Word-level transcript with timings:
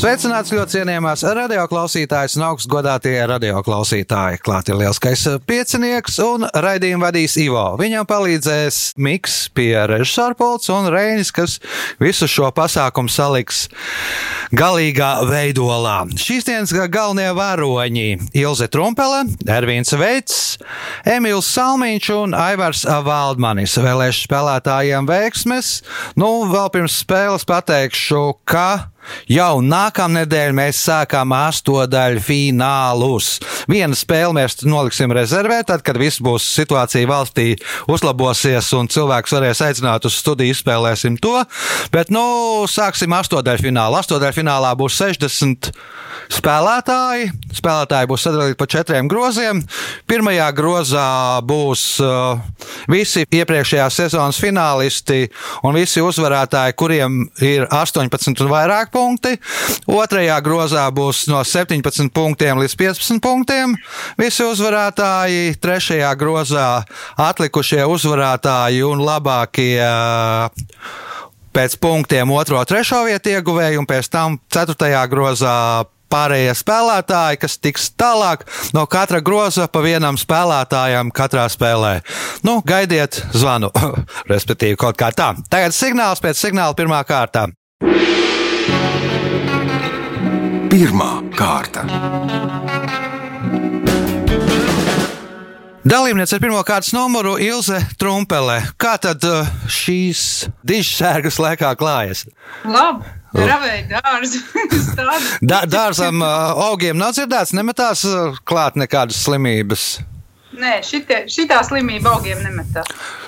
Sveicināts 0.00 0.48
ļoti 0.48 0.78
cienījamās 0.78 1.20
radioklausītājas 1.36 2.38
un 2.38 2.46
augstgadātie 2.46 3.18
radioklausītāji. 3.28 4.38
Klāt 4.40 4.70
ir 4.72 4.78
lielskais 4.80 5.26
piecinieks 5.44 6.14
un 6.24 6.46
raidījumu 6.48 7.04
vadīs 7.04 7.34
Ivo. 7.42 7.66
Viņam 7.76 8.06
palīdzēs 8.08 8.78
Miks 8.96 9.34
pie 9.52 9.74
režisora 9.90 10.32
pults 10.38 10.70
un 10.72 10.88
Reinis, 10.88 11.28
kas 11.36 11.58
visu 12.00 12.24
šo 12.32 12.48
pasākumu 12.56 13.12
saliks 13.12 13.66
galīgā 14.56 15.10
veidolā. 15.28 15.98
Šīs 16.16 16.48
dienas 16.48 16.72
galvenie 16.72 17.28
varoņi- 17.36 18.08
Ilze 18.40 18.70
Trumpele, 18.72 19.26
Ervīns 19.44 19.92
Veits, 20.00 20.56
Emīls 21.04 21.50
Salmiņš 21.52 22.08
un 22.16 22.32
Aivars 22.32 22.86
Valdmanis. 22.88 23.76
Vēlēšu 23.76 24.24
spēlētājiem 24.30 25.04
veiksmes. 25.04 25.82
Nu, 26.16 26.48
vēl 26.48 26.72
pirms 26.72 27.04
spēles 27.04 27.44
pateikšu, 27.44 28.24
ka 28.48 28.89
Jau 29.30 29.60
nākamnedēļ 29.64 30.54
mēs 30.56 30.80
sākām 30.86 31.32
astotdaļu 31.36 32.22
finālus. 32.24 33.32
Vienu 33.70 33.96
spēli 33.98 34.36
mēs 34.40 34.60
noliksim 34.66 35.12
rezervē, 35.14 35.60
tad, 35.66 35.84
kad 35.86 35.98
viss 36.00 36.22
būs 36.22 36.46
situācija 36.56 37.08
valstī 37.10 37.48
uzlabosies 37.90 38.72
un 38.78 38.90
cilvēks 38.90 39.36
varēs 39.36 39.64
aicināt 39.66 40.06
uz 40.08 40.18
studiju, 40.20 40.54
izspēlēsim 40.54 41.18
to. 41.22 41.36
Bet, 41.94 42.12
nu, 42.14 42.66
sāksim 42.70 43.14
astotdaļu 43.16 43.68
finālu. 43.70 44.00
Astotdaļu 44.00 44.40
finālā 44.40 44.74
būs 44.78 45.00
60 45.00 45.72
spēlētāji. 46.30 47.30
Spēlētāji 47.56 48.08
būs 48.10 48.24
sadalīti 48.26 48.58
pa 48.58 48.68
četriem 48.70 49.08
groziem. 49.10 49.62
Pirmajā 50.10 50.48
grozā 50.56 51.06
būs 51.46 51.84
uh, 52.04 52.40
visi 52.90 53.24
iepriekšējās 53.26 53.98
sezonas 54.02 54.38
finālisti 54.40 55.26
un 55.66 55.76
visi 55.78 56.02
uzvarētāji, 56.04 56.76
kuriem 56.78 57.20
ir 57.44 57.66
18 57.66 58.44
un 58.44 58.52
vairāk 58.52 58.89
punkti. 58.92 59.36
Otrajā 59.90 60.38
grozā 60.44 60.86
būs 60.94 61.26
no 61.30 61.42
17 61.46 62.10
punktiem 62.14 62.60
līdz 62.62 62.76
15 62.80 63.22
punktiem 63.24 63.76
visi 64.20 64.46
uzvarētāji. 64.46 65.56
Trešajā 65.60 66.10
grozā 66.18 66.66
atlikušie 67.20 67.84
uzvarētāji 67.86 68.84
un 68.86 69.04
labākie. 69.06 69.78
Pēc 71.50 71.80
punktiem 71.82 72.30
otro, 72.30 72.60
trešo 72.62 73.02
vietu 73.08 73.32
ieguvēju, 73.34 73.80
un 73.82 73.88
pēc 73.90 74.06
tam 74.12 74.36
ceturtajā 74.54 75.02
grozā 75.10 75.56
pārējie 76.10 76.54
spēlētāji, 76.58 77.40
kas 77.40 77.56
tiks 77.62 77.90
tālāk 77.98 78.44
no 78.76 78.84
katra 78.90 79.22
groza 79.24 79.68
pa 79.70 79.82
vienam 79.84 80.18
spēlētājam 80.20 81.12
katrā 81.14 81.46
spēlē. 81.52 82.00
Nu, 82.46 82.60
gaidiet 82.66 83.22
zvanu, 83.34 83.70
respektīvi 84.32 84.78
kaut 84.80 84.98
kā 85.00 85.12
tā. 85.14 85.32
Tagad 85.52 85.76
signāls 85.76 86.22
pēc 86.22 86.42
signāla 86.42 86.76
pirmā 86.78 87.02
kārta. 87.08 87.48
Pirmā 90.70 91.12
kārta. 91.36 91.86
Dalībniece 95.80 96.36
ar 96.36 96.42
pirmā 96.42 96.60
kārtas 96.68 96.92
numuru 96.92 97.38
Ilze 97.40 97.78
Trumpele. 97.98 98.58
Kā 98.80 98.98
tad 99.00 99.24
uh, 99.26 99.48
šīs 99.64 100.22
dižas 100.66 100.92
sērgas 101.00 101.40
laikā 101.40 101.72
klājas? 101.80 102.26
Labi. 102.68 103.16
Ravēja 103.34 104.00
dārzu. 104.02 104.40
da, 105.50 105.62
dārzam 105.70 106.22
uh, 106.22 106.52
augiem 106.66 106.98
nav 106.98 107.14
dzirdēts, 107.14 107.54
nemetās 107.56 108.02
uh, 108.08 108.38
klāt 108.44 108.78
nekādas 108.80 109.22
slimības. 109.24 109.86
Nē, 110.60 110.74
šitie, 110.84 111.22
šitā 111.30 111.62
slimība 111.64 112.12
augiem 112.12 112.42
nemetā. 112.44 112.82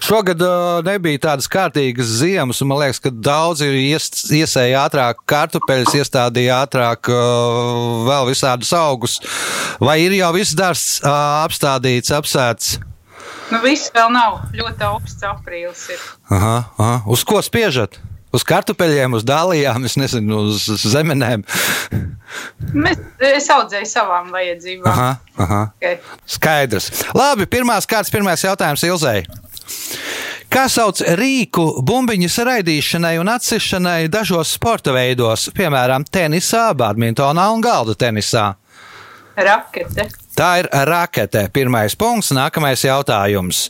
Šogad 0.05 0.43
uh, 0.45 0.83
nebija 0.85 1.23
tādas 1.31 1.49
kārtīgas 1.49 2.11
ziemas, 2.21 2.61
un 2.61 2.69
man 2.69 2.83
liekas, 2.83 3.01
ka 3.01 3.13
daudzi 3.13 3.71
ies, 3.87 4.11
iesēja 4.37 4.83
ātrāk 4.85 5.23
kartupeļus, 5.33 5.97
iestādīja 6.03 6.61
ātrāk 6.67 7.09
uh, 7.09 8.05
vēl 8.11 8.29
visādus 8.29 8.75
augus. 8.77 9.17
Vai 9.81 10.03
ir 10.05 10.19
jau 10.19 10.33
viss 10.37 10.57
dārsts 10.59 11.01
uh, 11.01 11.13
apstādīts, 11.47 12.13
apsēts? 12.13 12.77
Nu, 13.53 13.63
viss 13.65 13.93
vēl 13.93 14.13
nav. 14.13 14.43
Ļoti 14.57 14.89
augsts 14.89 15.25
aprīlis 15.29 15.89
ir. 15.93 16.09
Aha, 16.33 16.57
aha. 16.77 16.97
Uz 17.09 17.25
ko 17.29 17.41
spiežat? 17.45 17.97
Uz 18.33 18.45
kartupeļiem, 18.49 19.13
uz 19.19 19.27
dālijām, 19.29 19.85
es 19.85 19.99
nezinu, 20.01 20.39
uz 20.49 20.65
zemenēm. 20.89 21.45
Mēs, 22.73 23.01
es 23.29 23.49
audzēju 23.53 23.89
savām 23.91 24.31
vajadzībām. 24.33 24.89
Aha, 24.89 25.11
aha. 25.45 25.63
Okay. 25.77 25.99
Skaidrs. 26.37 26.89
Labi, 27.13 27.45
pirmās 27.51 27.89
kārtas, 27.89 28.13
pirmais 28.15 28.45
jautājums 28.45 28.87
Ilzei. 28.89 29.27
Kā 30.53 30.67
sauc 30.69 31.01
rīku 31.17 31.67
bumbiņas 31.85 32.39
raidīšanai 32.49 33.15
un 33.21 33.31
atsišanai 33.33 34.09
dažos 34.13 34.51
sporta 34.57 34.93
veidos, 34.93 35.47
piemēram, 35.57 36.05
tenisā, 36.05 36.67
badmintonā 36.77 37.47
un 37.53 37.65
galda 37.65 37.97
tenisā? 37.97 38.51
Rakete. 39.37 40.11
Tā 40.43 40.57
ir 40.59 40.67
rakete. 40.89 41.45
Pirmais 41.55 41.95
punkts, 41.95 42.33
nākamais 42.35 42.81
jautājums. 42.83 43.69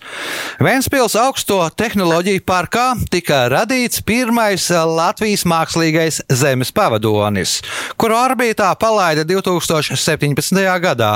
Vēnspils 0.57 1.13
augsto 1.21 1.59
tehnoloģiju 1.77 2.41
parkā 2.49 2.87
tika 3.13 3.43
radīts 3.53 4.01
pirmais 4.09 4.71
Latvijas 4.73 5.45
mākslīgais 5.45 6.23
zemes 6.33 6.71
pavadonis, 6.73 7.59
kuru 8.01 8.17
orbītā 8.17 8.71
palaida 8.81 9.27
2017. 9.29 10.63
gadā. 10.81 11.11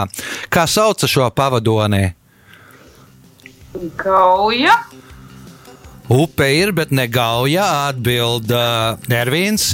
Kā 0.53 0.67
sauca 0.69 1.09
šo 1.09 1.31
pavadoni? 1.33 2.11
Gauja. 3.97 4.75
Upe 6.13 6.51
ir, 6.59 6.75
bet 6.77 6.93
ne 6.93 7.09
gauja, 7.09 7.65
atbild 7.95 8.53
uh, 8.53 9.01
Ervīns. 9.09 9.71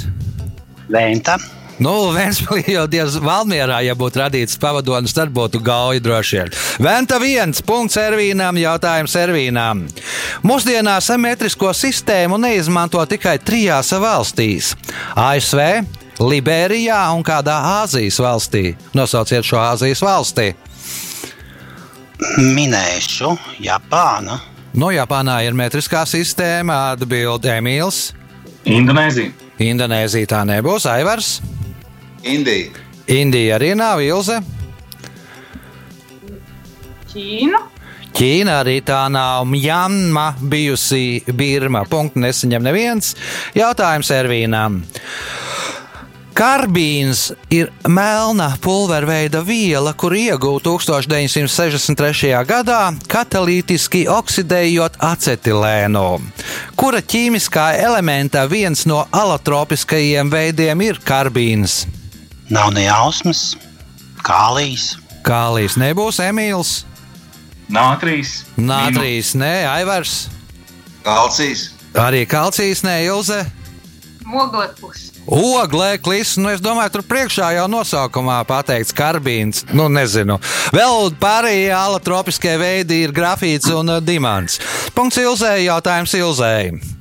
Venta. 0.87 1.35
Nu, 1.81 1.93
Vēnspēlī 2.13 2.75
jau 2.75 2.83
diezgan 2.89 3.25
Valmierā, 3.25 3.79
ja 3.81 3.95
būtu 3.97 4.21
radīts 4.21 4.59
pavadonis, 4.61 5.15
tad 5.15 5.31
būtu 5.33 5.61
gauja 5.63 6.01
droši 6.03 6.37
vien. 6.37 6.51
Venta 6.85 7.17
viens, 7.21 7.63
punkts 7.65 7.97
Ervīnam, 7.97 8.59
jautājums 8.61 9.15
Ervīnam. 9.17 9.87
Mūsdienās 10.45 11.09
metrisko 11.17 11.73
sistēmu 11.73 12.37
neizmanto 12.41 13.01
tikai 13.09 13.39
trijās 13.41 13.89
valstīs- 13.97 14.75
ASV, 15.29 15.83
Liberijā 16.21 17.01
un 17.15 17.23
kādā 17.25 17.57
Āzijas 17.81 18.19
valstī. 18.21 18.75
Nosauciet 18.93 19.43
šo 19.43 19.57
Āzijas 19.57 20.01
valsti. 20.01 20.53
Minēšu 22.37 23.33
Japānu. 23.59 24.39
No 24.73 24.87
Japānā 24.93 25.43
ir 25.45 25.53
metriskā 25.53 26.05
sistēma, 26.05 26.93
atbild 26.93 27.43
Emīls. 27.45 28.13
Indonēzija. 28.65 29.33
Indonēzija 29.59 30.27
tā 30.27 30.45
nebūs, 30.45 30.85
Aivars. 30.89 31.41
Indija. 32.23 32.71
Indija 33.07 33.57
arī 33.59 33.73
nav 33.75 34.01
Ilze. 34.01 34.39
Ķīna. 37.13 37.59
Ķīna 38.13 38.59
arī 38.61 38.77
tā 38.85 39.01
nav 39.11 39.47
Mjanma, 39.49 40.33
bijusi 40.39 41.23
Birma. 41.33 41.83
Punktu 41.89 42.21
nesaņem 42.23 42.63
neviens. 42.63 43.15
Jautājums 43.57 44.11
Ervīnam. 44.13 44.83
Karbīns 46.33 47.27
ir 47.53 47.67
melna 47.85 48.47
pulverveida 48.61 49.43
viela, 49.45 49.91
kuru 49.93 50.17
iegūta 50.17 50.71
1963. 50.71 52.31
gadā, 52.49 52.79
katalītiski 53.11 54.07
oksidējot 54.09 54.97
acetilēnu, 55.11 56.05
kura 56.73 57.03
ķīmiskā 57.05 57.67
elementa 57.85 58.47
viens 58.49 58.87
no 58.89 59.03
alotropiskajiem 59.13 60.33
veidiem 60.33 60.87
ir 60.89 61.03
karbīns. 61.05 61.83
Nav 62.51 62.73
ne 62.75 62.87
jausmas, 62.87 63.53
kālijas. 64.23 64.93
Kālijas 65.23 65.77
nebūs 65.79 66.19
Emīls, 66.19 66.81
Nātrīs. 67.73 68.43
Nātrīs, 68.59 69.33
nē, 69.39 69.53
Aivars, 69.71 70.27
Kalcijas. 71.05 71.71
arī 71.95 72.25
Kalcijas, 72.27 72.83
nē, 72.83 72.99
Ilze. 73.07 73.39
Moglepus. 74.25 75.09
Oglē, 75.27 75.97
klis, 76.03 76.35
nu 76.35 76.49
es 76.51 76.59
domāju, 76.63 76.97
tur 76.97 77.03
priekšā 77.07 77.53
jau 77.55 77.67
nosaukumā 77.71 78.41
pateikts 78.47 78.95
karbīns. 78.95 79.63
Nu, 79.71 79.87
nezinu. 79.91 80.35
Vēl 80.75 81.13
pārējie 81.19 81.71
alotropiskie 81.75 82.57
veidi 82.59 83.03
ir 83.05 83.15
grafīts 83.15 83.71
un 83.71 83.95
uh, 83.95 84.01
dimants. 84.03 84.59
Punkts 84.95 85.21
Ilzēji, 85.23 85.69
jautājums 85.69 86.15
Ilzēji. 86.19 86.92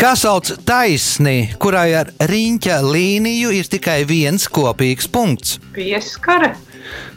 Kā 0.00 0.12
sauc 0.18 0.50
taisni, 0.66 1.54
kurai 1.60 1.90
ar 1.96 2.10
riņķa 2.28 2.78
līniju 2.84 3.52
ir 3.56 3.68
tikai 3.72 4.02
viens 4.08 4.46
kopīgs 4.52 5.08
punkts? 5.10 5.58
Pieskare. 5.76 6.54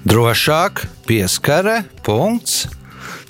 Drošāk, 0.07 0.85
pieskare, 1.07 1.81
punkts. 2.05 2.65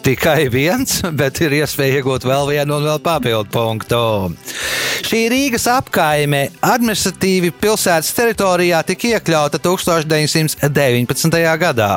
Tikai 0.07 0.45
viens, 0.48 1.01
bet 1.19 1.42
ir 1.44 1.51
iespēja 1.57 1.98
iegūt 2.00 2.24
vēl 2.24 2.45
vienu 2.48 2.77
un 2.77 2.86
vēl 2.88 3.01
papildu 3.04 3.50
punktu. 3.51 3.98
Šī 5.04 5.19
Rīgas 5.33 5.65
apkaime 5.68 6.45
administratīvi 6.63 7.51
pilsētas 7.59 8.13
teritorijā 8.15 8.80
tika 8.88 9.09
iekļauta 9.18 9.59
1919. 9.59 11.38
gadā. 11.59 11.89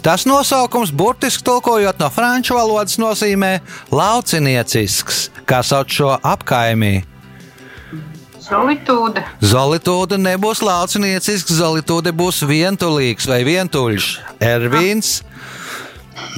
Tās 0.00 0.24
nosaukums 0.24 0.88
burtiski 0.96 1.44
tulkojot 1.44 2.00
no 2.00 2.08
franču 2.08 2.56
valodas 2.56 2.96
nozīmē 2.96 3.58
lauciniecisks, 3.92 5.26
kā 5.44 5.60
sauc 5.60 5.92
šo 5.92 6.16
apkaimi. 6.16 7.02
Solitūda. 8.40 9.28
Zolītūde 9.44 10.16
nebūs 10.16 10.64
lauciniecisks, 10.64 11.60
zolītūde 11.60 12.16
būs 12.16 12.40
vientulīgs 12.48 13.28
vai 13.28 13.44
vientuļš. 13.44 14.14
Ervīns, 14.48 15.18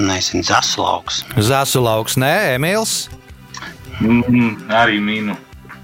Nezinu, 0.02 0.43
zaslauks. 0.46 1.23
Zasulauks, 1.37 2.17
nē, 2.20 2.34
Emīls, 2.58 3.08
Mm, 4.02 4.64
arī 4.73 4.96
minu. 4.99 5.37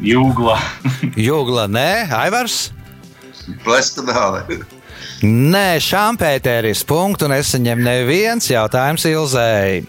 Jūgla. 0.02 0.56
Jūgla, 1.28 1.68
nē, 1.70 2.08
Aivars. 2.18 2.70
Pleskanāli. 3.62 4.58
Nē, 5.22 5.78
Šampēteris. 5.82 6.82
Punktu 6.86 7.28
nesaņem 7.30 7.82
neviens 7.82 8.48
jautājums 8.50 9.04
Ilzēji. 9.06 9.84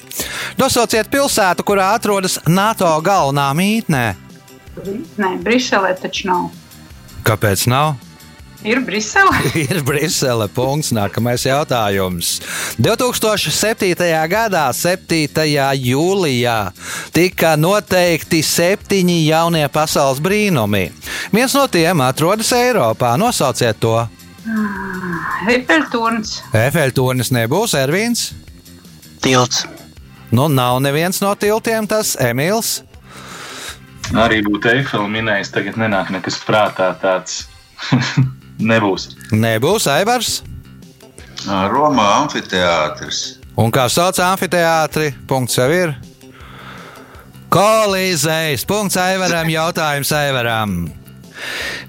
Nosauciet 0.62 1.10
pilsētu, 1.10 1.66
kurā 1.66 1.92
atrodas 1.98 2.38
NATO 2.50 2.90
galvenā 3.06 3.48
mītne. 3.58 4.04
Nē, 5.20 5.32
Briselē 5.46 5.96
taču 6.02 6.30
nav. 6.30 6.48
Kāpēc 7.26 7.66
nav? 7.70 7.96
Ir 8.64 8.80
Brisele. 8.84 9.32
Ir 9.72 9.80
Brisele. 9.88 10.50
Punkts. 10.52 10.92
Nākamais 10.92 11.46
jautājums. 11.48 12.40
2007. 12.76 13.96
gadā, 14.28 14.66
7. 14.76 15.46
jūlijā, 15.80 16.58
tika 17.16 17.54
noteikti 17.56 18.42
septiņi 18.44 19.22
jaunie 19.30 19.64
pasaules 19.72 20.20
brīnumi. 20.24 20.90
Viens 21.32 21.56
no 21.56 21.68
tiem 21.72 22.04
atrodas 22.04 22.52
Eiropā. 22.56 23.14
Nosauciet 23.20 23.80
to. 23.80 23.96
Eiffelturns. 25.48 26.42
Efeļtonis 26.56 27.32
nebūs 27.32 27.78
Ervīns. 27.80 28.34
Tilts. 29.24 29.64
Nu, 30.36 30.50
nav 30.52 30.82
neviens 30.84 31.22
no 31.24 31.32
tiltiem, 31.40 31.88
tas 31.90 32.18
Emīls. 32.20 32.82
Arī 34.20 34.42
būtu 34.44 34.74
Eifela 34.74 35.08
minējis. 35.08 35.54
Tagad 35.56 35.80
nenāk 35.80 36.12
nekas 36.14 36.42
prātā 36.44 36.92
tāds. 37.00 37.46
Nebūs. 38.60 39.10
Nebūs 39.32 39.88
Aivars. 39.92 40.40
Romā 41.48 42.08
amfiteātris. 42.26 43.40
Un 43.60 43.72
kā 43.72 43.88
sauc 43.92 44.20
amfiteātri? 44.24 45.14
Punkts 45.28 45.58
jau 45.60 45.68
ir. 45.72 45.96
Kolīzējs. 47.50 48.68
Punkts 48.70 49.00
Aivaram. 49.00 49.50
Jautājums 49.58 50.12
Aivaram. 50.16 50.80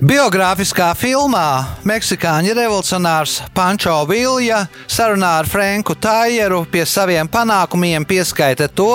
Biogrāfiskā 0.00 0.92
filmā 0.94 1.80
Meksikāņu 1.82 2.52
revolucionārs 2.54 3.40
Pančo 3.50 3.96
Vilja 4.06 4.60
sarunā 4.86 5.32
ar 5.40 5.48
Franku 5.50 5.96
Tajeru 5.98 6.62
pie 6.70 6.84
saviem 6.86 7.28
panākumiem 7.28 8.06
pieskaita 8.06 8.68
to, 8.70 8.92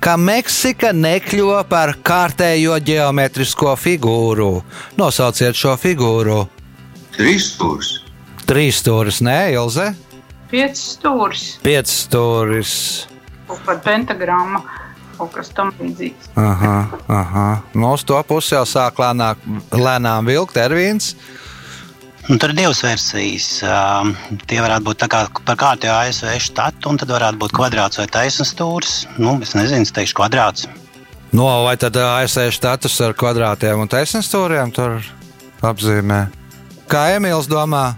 ka 0.00 0.16
Meksika 0.16 0.94
nekļuva 0.96 1.66
par 1.68 1.92
kārtējo 2.00 2.78
geometrisko 2.80 3.76
figūru. 3.76 4.54
Nosauciet 4.96 5.60
šo 5.60 5.76
figūru. 5.80 6.40
Trīs 7.20 7.50
stūris. 7.52 7.88
Trīs 8.48 8.78
stūris, 8.80 9.18
nē, 9.20 9.52
Ilze. 9.52 9.90
Pieci 10.48 10.80
stūris. 10.96 11.42
Pieci 11.60 11.92
stūris. 12.06 12.70
Kaut 13.50 13.60
kāda 13.66 13.82
pentagramma. 13.84 14.62
Kaut 15.18 15.34
kas 15.34 15.52
tam 15.52 15.68
līdzīgs. 15.76 16.30
Aha, 16.40 16.78
aha. 17.12 17.44
No 17.76 17.92
uz 17.98 18.06
to 18.08 18.16
pusi 18.24 18.54
jau 18.54 18.64
sāk 18.64 19.02
lēnāk, 19.02 19.42
lēnām 19.76 20.30
vilkt 20.30 20.56
Ervīns. 20.56 21.12
Nu, 22.30 22.38
tur 22.40 22.54
ir 22.54 22.62
divas 22.62 22.80
versijas. 22.86 23.50
Um, 23.68 24.14
tie 24.48 24.62
varētu 24.64 24.88
būt 24.88 25.06
kā 25.12 25.22
par 25.44 25.60
kārtējo 25.60 25.98
ASV 25.98 26.40
štatu, 26.46 26.88
un 26.88 27.02
tad 27.04 27.12
varētu 27.12 27.42
būt 27.44 27.56
kvadrāts 27.60 28.00
vai 28.00 28.08
taisnums 28.08 28.54
stūris. 28.56 28.96
Nu, 29.20 29.36
es 29.44 29.52
nezinu, 29.58 29.84
es 29.84 29.92
teikšu 29.92 30.16
kvadrāts. 30.22 30.70
No, 31.36 31.50
vai 31.68 31.76
tad 31.76 32.00
ASV 32.00 32.48
štatus 32.56 32.96
ar 33.04 33.12
kvadrātiem 33.18 33.84
un 33.84 33.92
taisnstūriem 33.92 34.72
tur 34.72 35.02
apzīmē? 35.60 36.24
Kā 36.90 37.06
Emīls 37.16 37.46
domā? 37.50 37.94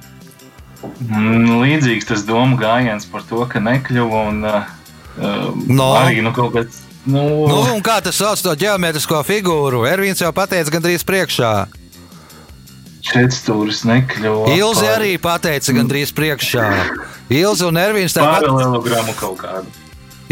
Mm, 0.83 1.61
Līdzīgs 1.63 2.09
tas 2.11 2.25
domu 2.27 2.59
gājiens 2.61 3.07
par 3.09 3.23
to, 3.29 3.41
ka 3.49 3.63
nekļuva 3.63 4.23
un 4.29 4.43
uh, 4.45 4.63
No. 5.69 5.93
arī 6.01 6.23
nu, 6.25 6.33
kaut 6.35 6.55
kāds. 6.57 6.81
Nu, 7.05 7.23
Nu, 7.49 7.61
un 7.75 7.83
kā 7.83 7.99
tas 8.03 8.17
sauc 8.21 8.41
to 8.43 8.53
geometrisko 8.59 9.23
figūru? 9.27 9.83
Ervīns 9.91 10.23
jau 10.23 10.31
pateica 10.35 10.71
gandrīz 10.71 11.03
priekšā. 11.07 11.53
Četrstūris 13.03 13.83
nekļuva. 13.89 14.53
Ilzi 14.55 14.87
par 14.87 15.01
arī 15.01 15.13
pateica 15.19 15.75
gandrīz 15.75 16.13
priekšā. 16.15 16.67
Ilzi 17.35 17.67
un 17.67 17.81
Ervīns 17.83 18.15
tāpat. 18.15 18.47
Paralelogramu 18.47 19.15
kaut 19.19 19.41
kādu. 19.43 19.67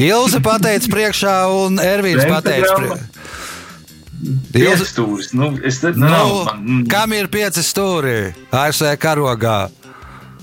Ilzi 0.00 0.38
pateica 0.44 0.92
priekšā 0.92 1.34
un 1.50 1.80
Ervīns 1.82 2.22
pateica 2.30 2.76
priekšā. 2.78 3.19
Ilzi, 4.20 4.52
Piekstūris. 4.52 5.32
Nu, 5.36 5.52
es 5.64 5.80
nav, 5.82 5.94
nu, 5.96 6.08
man, 6.44 6.64
mm, 6.64 6.80
kam 6.92 7.12
ir 7.16 7.30
pieci 7.32 7.64
stūri? 7.64 8.32
ASV 8.52 8.92
karogā. 9.00 9.70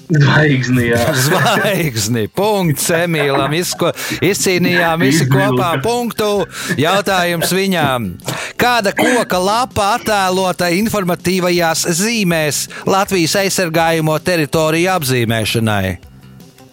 Zvaigzni, 0.08 0.86
jā. 0.88 1.02
Zvaigzni, 1.28 2.26
punkts 2.32 2.88
Emīlam. 2.96 3.52
Izko, 3.58 3.92
izcīnījām 4.24 5.04
visi 5.04 5.28
kopā 5.28 5.74
punktu. 5.84 6.48
Jautājums 6.80 7.52
viņām. 7.54 8.14
Kāda 8.58 8.96
koka 8.98 9.42
lapa 9.42 9.92
attēlota 9.98 10.72
informatīvajās 10.80 11.86
zīmēs 12.00 12.66
Latvijas 12.88 13.36
aizsargājumu 13.44 14.16
teritoriju 14.24 14.94
apzīmēšanai? 14.96 15.98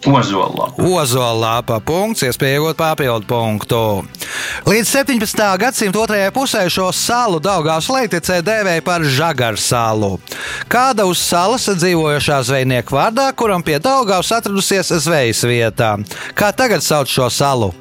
Ozolā. 0.05 0.67
Ozolāpa 0.77 1.79
punkts, 1.81 2.23
iespēja 2.27 2.59
iegūt 2.59 2.77
papildu 2.77 3.25
punktu. 3.29 3.79
Līdz 4.69 4.91
17. 4.91 5.41
gadsimta 5.61 6.01
otrajai 6.03 6.33
pusē 6.35 6.61
šo 6.69 6.91
salu 6.93 7.39
Daugās 7.41 7.89
Leiticē 7.89 8.41
dēvēja 8.45 8.83
par 8.85 9.05
Žagaru 9.05 9.61
salu. 9.61 10.11
Kāda 10.69 11.07
uz 11.09 11.21
salas 11.21 11.65
dzīvojošā 11.69 12.41
zvejnieka 12.45 12.93
vārdā, 12.93 13.29
kuram 13.33 13.65
pie 13.65 13.79
Daugās 13.81 14.29
atradusies 14.35 14.93
zvejas 15.05 15.41
vietā? 15.47 15.95
Kā 16.37 16.51
tagad 16.53 16.85
sauc 16.85 17.09
šo 17.09 17.29
salu? 17.33 17.73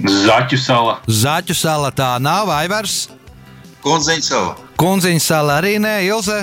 Zaķu 0.00 0.58
sala. 0.58 0.98
Zaķu 1.06 1.54
sala 1.54 1.90
tā 1.94 2.14
nav, 2.22 2.50
Aivars, 2.56 3.04
Kundziņa 3.84 4.24
sala. 4.24 4.56
Kunziņa 4.80 5.22
sala 5.24 5.60
arī 5.60 5.78
nē, 5.80 5.94
Ilze, 6.08 6.42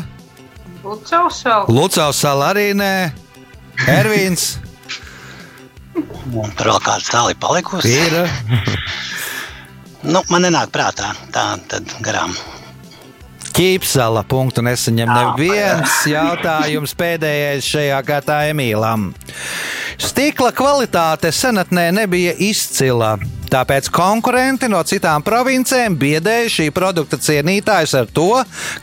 Lucavs 0.86 1.44
vēl. 1.46 1.68
Lucavs 1.74 2.22
sala 2.24 2.52
arī 2.54 2.72
nē, 2.78 2.94
Ervīns 3.94 4.56
Un 6.38 6.54
tur 6.58 6.72
vēl 6.74 6.84
kāda 6.86 7.04
stāva 7.04 7.34
ir 7.34 7.42
palikusi. 7.42 7.94
ir. 7.98 8.22
Nu, 10.08 10.22
man 10.30 10.46
nenāk 10.46 10.70
prātā. 10.72 11.10
Tā 11.34 11.58
tad 11.68 11.90
garām. 12.06 12.36
Ķīpsala 13.58 14.22
punktu 14.30 14.62
nesaņem 14.62 15.10
neviens 15.10 16.04
jautājums 16.06 16.94
pēdējais 17.00 17.66
šajā 17.66 17.98
kārtā 18.06 18.38
Emīlam. 18.52 19.10
Stikla 19.98 20.52
kvalitāte 20.54 21.32
senatnē 21.34 21.88
nebija 21.98 22.36
izcila. 22.38 23.16
Tāpēc 23.50 23.90
konkurenti 23.96 24.70
no 24.70 24.84
citām 24.86 25.26
provincēm 25.26 25.98
biedēja 25.98 26.54
šī 26.54 26.70
produkta 26.76 27.18
cienītājus 27.18 27.98
ar 27.98 28.10
to, 28.14 28.30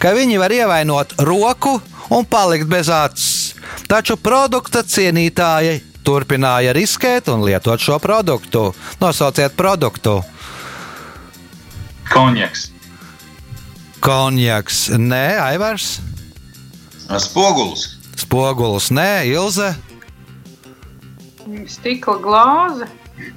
ka 0.02 0.12
viņi 0.16 0.42
var 0.42 0.56
ievainot 0.56 1.14
roku 1.22 1.78
un 2.10 2.26
palikt 2.26 2.66
bez 2.66 2.90
acis. 2.90 3.54
Taču 3.86 4.18
produkta 4.18 4.82
cienītāji 4.82 5.78
turpināja 6.04 6.74
riskēt 6.76 7.28
un 7.32 7.44
lietot 7.46 7.80
šo 7.80 7.98
produktu. 8.02 8.70
Nosauciet 9.00 9.56
produktu. 9.56 10.20
Konjaks. 12.12 12.68
Konjaks, 14.04 14.90
nē, 15.00 15.26
Aivars, 15.40 15.96
Spogulis. 17.08 17.96
Spogulis, 18.16 18.90
nē, 18.94 19.24
Ilze. 19.28 19.74
Stikla 21.68 22.16
glāze. 22.24 22.88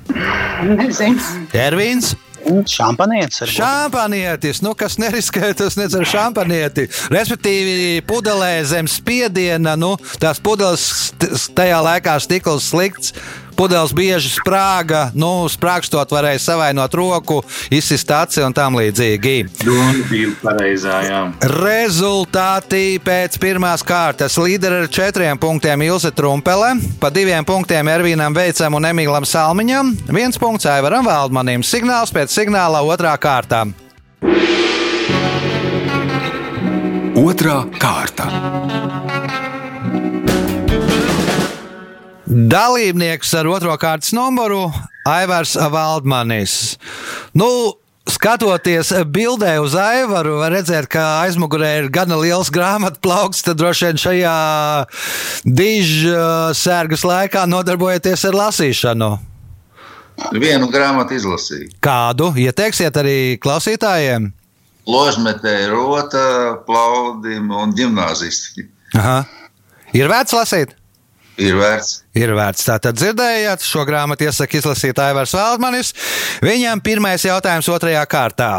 Nezinu. 0.78 1.20
Ervīns, 1.56 2.14
Šampanietis 2.48 3.42
ar 3.44 3.52
šāpanietis, 3.52 4.62
nu, 4.66 4.74
kas 4.78 4.98
neriskē, 5.02 5.52
tas 5.58 5.78
nedzer 5.80 6.08
šāpanieti. 6.08 6.88
Respektīvi, 7.14 8.06
pudelē 8.08 8.54
zem 8.68 8.88
spiediena, 8.92 9.76
nu, 9.80 9.96
tās 10.22 10.42
pudeles 10.44 11.12
tajā 11.58 11.82
laikā 11.90 12.18
stikls 12.24 12.72
slikts. 12.72 13.14
Pudeles 13.58 13.94
bieži 13.98 14.30
sprāga, 14.36 15.08
nu, 15.18 15.48
sprāgstot 15.52 16.12
varēja 16.14 16.42
savainot 16.44 16.94
roku, 16.98 17.42
izsist 17.74 18.12
aci 18.14 18.44
un 18.46 18.56
tam 18.56 18.78
līdzīgi. 18.80 19.36
Pareizā. 20.44 21.00
Rezultāti 21.58 23.00
pēc 23.04 23.40
pirmās 23.42 23.84
kārtas. 23.88 24.38
Līderi 24.42 24.84
ar 24.84 24.92
četriem 24.94 25.42
punktiem 25.42 25.88
Ilse 25.88 26.14
Trumpele, 26.16 26.76
pa 27.02 27.12
diviem 27.14 27.46
punktiem 27.48 27.90
Ervīnam 27.92 28.38
Veicam 28.38 28.78
un 28.78 28.90
Emīlam 28.92 29.26
Salmiņam, 29.28 29.96
viens 30.14 30.40
punkts 30.42 30.70
Aivaram 30.70 31.08
Valdmanim. 31.08 31.66
Signāls 31.66 32.14
pēc 32.14 32.34
signāla 32.34 32.84
otrā 32.86 33.18
kārtā. 33.22 33.66
Otra 37.18 37.64
kārta. 37.82 38.30
Dalībnieks 42.38 43.32
ar 43.34 43.48
otro 43.50 43.74
kārtas 43.82 44.12
numuru 44.14 44.68
Aivars 45.10 45.56
Valdmanis. 45.58 46.78
Nu, 47.34 47.48
Skatoties 48.08 48.92
bildē 49.10 49.56
uz 49.60 49.74
Aivaru, 49.76 50.36
var 50.40 50.54
redzēt, 50.54 50.86
ka 50.88 51.24
aizmugurē 51.26 51.72
ir 51.82 51.90
gana 51.92 52.16
liels 52.22 52.52
grāmatu 52.54 53.02
plaukts. 53.04 53.42
Tad 53.44 53.58
droši 53.58 53.90
vien 53.90 54.00
šajā 54.04 54.36
diža 55.44 56.30
sērgas 56.56 57.04
laikā 57.10 57.48
nodarbojaties 57.50 58.28
ar 58.30 58.40
lasīšanu. 58.44 59.12
Vienu 60.38 60.70
grāmatu 60.70 61.18
izlasīju. 61.18 61.74
Kādu 61.84 62.32
ieteiksiet 62.38 63.02
arī 63.02 63.20
klausītājiem? 63.42 64.30
Ložmetē, 64.88 65.58
rota, 65.74 66.28
plaudim 66.70 67.50
un 67.50 67.74
gimnāzisti. 67.76 68.70
Aha. 68.96 69.24
Ir 69.98 70.08
vērts 70.14 70.38
lasīt? 70.38 70.78
Ir 71.38 71.54
vērts. 71.60 71.92
Ir 72.18 72.32
vērts. 72.34 72.66
Tātad 72.66 72.98
dzirdējāt, 72.98 73.62
šo 73.62 73.84
grāmatu 73.86 74.26
iesaka 74.26 74.58
izlasīt 74.58 74.98
Aivars 75.02 75.36
Valdmanis. 75.38 75.94
Viņam 76.42 76.82
pirmais 76.82 77.26
jautājums 77.28 77.70
otrajā 77.70 78.02
kārtā. 78.10 78.52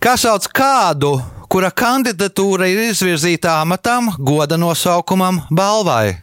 Kā 0.00 0.16
sauc 0.16 0.48
kādu, 0.56 1.18
kura 1.52 1.68
kandidatūra 1.68 2.70
ir 2.72 2.86
izvirzīta 2.88 3.58
amatam, 3.60 4.08
goda 4.16 4.56
nosaukumam, 4.56 5.42
balvai? 5.52 6.16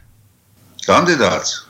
Kandidāts. 0.88 1.60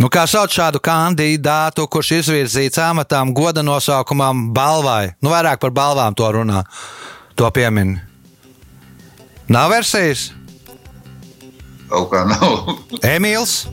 Nu, 0.00 0.08
kā 0.08 0.24
sauc 0.26 0.50
šādu 0.50 0.80
kandidātu, 0.82 1.84
kurš 1.92 2.16
izvirzīts 2.22 2.80
amatam, 2.80 3.34
goda 3.36 3.60
nosaukumam, 3.62 4.48
balvai? 4.56 5.12
Nu, 5.20 5.28
vairāk 5.34 5.60
par 5.60 5.76
balvām 5.76 6.16
to 6.16 6.32
runā, 6.40 6.64
to 7.36 7.52
piemin. 7.52 7.98
Nav 9.52 9.74
versijas? 9.76 10.30
Kaut 11.92 12.08
kā 12.08 12.22
nav. 12.24 12.76
Emīls. 13.04 13.66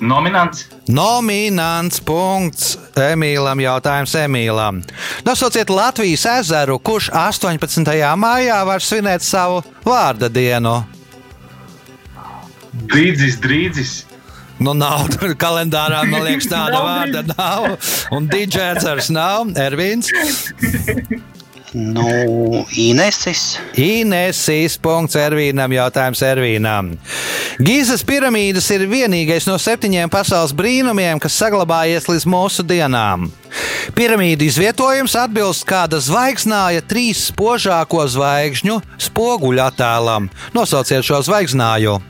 Nominants. 0.00 0.68
Nominants 0.88 1.98
punkts 2.06 2.76
Emīlam. 2.96 3.60
Jautājums 3.60 4.14
Emīlam. 4.16 4.78
Nosauciet 5.26 5.72
Latvijas 5.74 6.24
ezeru, 6.30 6.78
kurš 6.78 7.10
18. 7.10 7.90
maijā 8.16 8.60
var 8.68 8.84
svinēt 8.84 9.26
savu 9.26 9.64
vārda 9.84 10.30
dienu. 10.32 10.78
Drīdzis, 12.90 13.40
drīdzis. 13.42 13.96
Nu, 14.62 14.72
nav 14.76 15.08
tur 15.16 15.34
kalendārā, 15.44 16.04
man 16.06 16.22
liekas, 16.28 16.46
tāda 16.52 16.84
vārda 16.86 17.24
nav. 17.34 17.74
Un 18.14 18.30
DJs 18.30 19.10
nav. 19.16 19.50
Ervīns. 19.58 20.14
Nu, 21.72 22.64
Inesis. 22.74 23.60
Inesīs 23.78 24.74
punkts 24.82 25.14
Ervīnam. 25.18 25.70
Jautājums 25.70 26.22
Ervīnam. 26.26 26.96
Gīzes 27.62 28.02
piramīdas 28.06 28.66
ir 28.74 28.88
vienīgais 28.90 29.46
no 29.46 29.54
septiņiem 29.60 30.10
pasaules 30.10 30.54
brīnumiem, 30.56 31.20
kas 31.22 31.38
saglabājies 31.38 32.08
līdz 32.10 32.26
mūsu 32.30 32.66
dienām. 32.66 33.28
Piramīdu 33.94 34.48
izvietojums 34.50 35.14
atbilst 35.18 35.66
kāda 35.68 36.00
zvaigznāja 36.02 36.82
trīs 36.90 37.28
spožāko 37.30 38.02
zvaigžņu 38.16 38.80
spoguļu 39.06 39.62
attēlam. 39.68 40.30
Nosauciet 40.56 41.06
šo 41.06 41.22
zvaigznāju. 41.26 42.00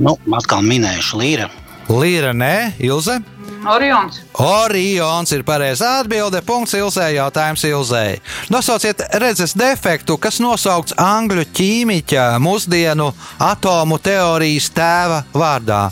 Nu, 0.00 0.16
atkal 0.34 0.66
minējuši 0.66 1.22
Līra. 1.22 1.50
Līra, 1.90 2.34
nē, 2.34 2.54
Ilze. 2.82 3.20
Orions. 3.66 4.20
Orions 4.40 5.32
ir 5.36 5.44
pareizā 5.44 5.98
atbilde. 6.00 6.40
Punkts 6.46 6.74
Ilzē. 6.78 7.10
Jautājums 7.16 7.64
Ilzē. 7.68 8.04
Nosauciet 8.52 9.02
redzes 9.20 9.54
defektu, 9.58 10.16
kas 10.16 10.40
nosaukts 10.40 10.96
angļu 10.96 11.44
ķīmiķa 11.56 12.26
mūsdienu 12.40 13.10
atomu 13.50 14.00
teorijas 14.02 14.70
tēva 14.76 15.24
vārdā. 15.34 15.88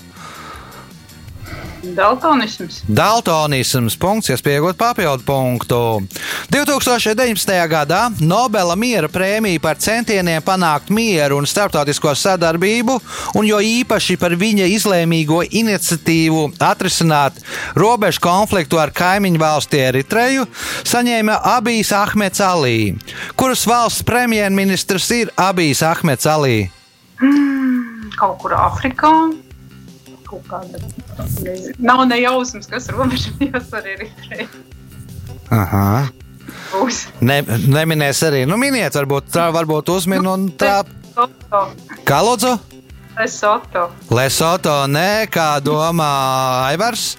Daltonisms. 1.97 2.83
Daltonisms, 2.89 3.97
punkts, 4.01 4.31
iespējot 4.33 4.77
papildu 4.79 5.25
punktu. 5.27 5.79
2019. 6.53 7.55
gadā 7.71 8.01
Nobela 8.21 8.77
miera 8.77 9.09
prēmija 9.13 9.61
par 9.63 9.81
centieniem 9.81 10.43
panākt 10.45 10.93
mieru 10.95 11.39
un 11.41 11.49
starptautisko 11.49 12.15
sadarbību, 12.19 12.99
un 13.39 13.49
jo 13.49 13.61
īpaši 13.63 14.19
par 14.21 14.37
viņa 14.39 14.69
izlēmīgo 14.75 15.43
iniciatīvu 15.49 16.45
atrisināt 16.69 17.41
robežu 17.79 18.23
konfliktu 18.25 18.81
ar 18.81 18.93
kaimiņu 18.95 19.43
valsti 19.43 19.83
Eritreju, 19.89 20.47
saņēma 20.89 21.41
Abijs 21.57 21.93
Ahmets 21.97 22.45
Alī. 22.45 22.95
Kuras 23.39 23.67
valsts 23.69 24.07
premjerministrs 24.09 25.11
ir 25.17 25.35
Abijs 25.37 25.83
Ahmets 25.87 26.29
Alī? 26.29 26.59
Kaut 28.19 28.41
kur 28.43 28.57
Āfrikā. 28.59 29.48
Kaut 30.29 30.45
kāda. 30.49 30.81
Nav 31.89 32.05
ne 32.11 32.21
jausmas, 32.21 32.69
kas 32.71 32.89
robežojās 32.93 33.71
ar 33.73 33.87
Eritreju. 33.95 34.49
Aha. 35.55 36.09
Būs. 36.73 37.07
Ne, 37.25 37.41
neminēs 37.69 38.21
arī. 38.29 38.43
Nu, 38.49 38.59
miniet, 38.61 38.97
varbūt 38.97 39.31
tā, 39.33 39.49
varbūt 39.55 39.93
uzmin 39.95 40.27
un 40.29 40.49
tā. 40.61 40.83
Soto. 41.15 41.63
Kā 42.09 42.21
lūdzu? 42.25 42.53
Lesoto. 43.19 43.89
Lesoto, 44.15 44.75
nē, 44.87 45.27
kā 45.33 45.49
domā 45.65 46.11
Aivars? 46.69 47.17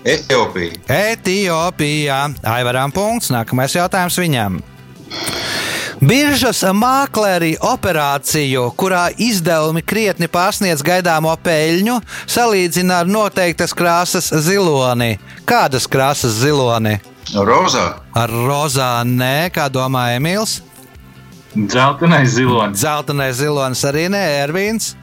Etiopija. 0.00 0.78
Etiopijā. 0.88 2.20
Aivaram 2.48 2.94
punkts. 2.94 3.28
Nākamais 3.34 3.76
jautājums 3.76 4.16
viņam. 4.22 4.62
Biržas 6.00 6.62
mākleri 6.72 7.58
operāciju, 7.60 8.62
kurā 8.72 9.10
izdevumi 9.20 9.82
krietni 9.84 10.30
pārsniedz 10.32 10.80
gaidāmo 10.80 11.34
peļņu, 11.44 11.98
salīdzina 12.24 13.02
ar 13.02 13.10
noteiktas 13.10 13.76
krāsas 13.76 14.30
ziloni. 14.46 15.18
Kādas 15.44 15.84
krāsas 15.84 16.38
ziloni? 16.40 16.94
Rozā. 17.36 17.84
Ar 18.16 18.32
rozā, 18.32 18.88
nē, 19.04 19.50
kā 19.52 19.68
domā 19.68 20.14
Emīls. 20.16 20.62
Dzeltenais 21.52 22.32
zilonis. 22.32 22.80
Zeltainais 22.80 23.36
zilonis 23.36 23.84
arī 23.84 24.08
nē, 24.08 24.24
Ervīns. 24.46 24.94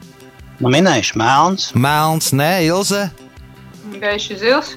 Nu, 0.58 0.66
minējuši 0.74 1.18
Melns. 1.22 1.70
Melns, 1.78 2.34
nē, 2.34 2.52
Ilze. 2.66 3.06
Gaiši 4.02 4.42
zils. 4.42 4.74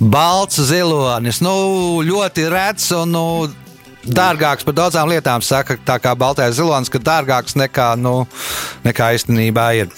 Balts 0.00 0.58
zilonis. 0.66 1.38
Nu, 1.44 1.52
ļoti 2.02 2.50
rets 2.50 2.90
un 2.96 3.14
nu, 3.14 3.24
dārgāks 4.04 4.66
par 4.66 4.76
daudzām 4.76 5.10
lietām. 5.10 5.44
Saka, 5.44 5.76
tā 5.76 5.98
kā 6.02 6.14
baltais 6.18 6.56
zilonis, 6.58 6.90
ka 6.92 7.02
dārgāks 7.02 7.56
nekā, 7.58 7.92
nu, 8.00 8.24
nekā 8.86 9.12
īstenībā 9.18 9.70
ir. 9.82 9.94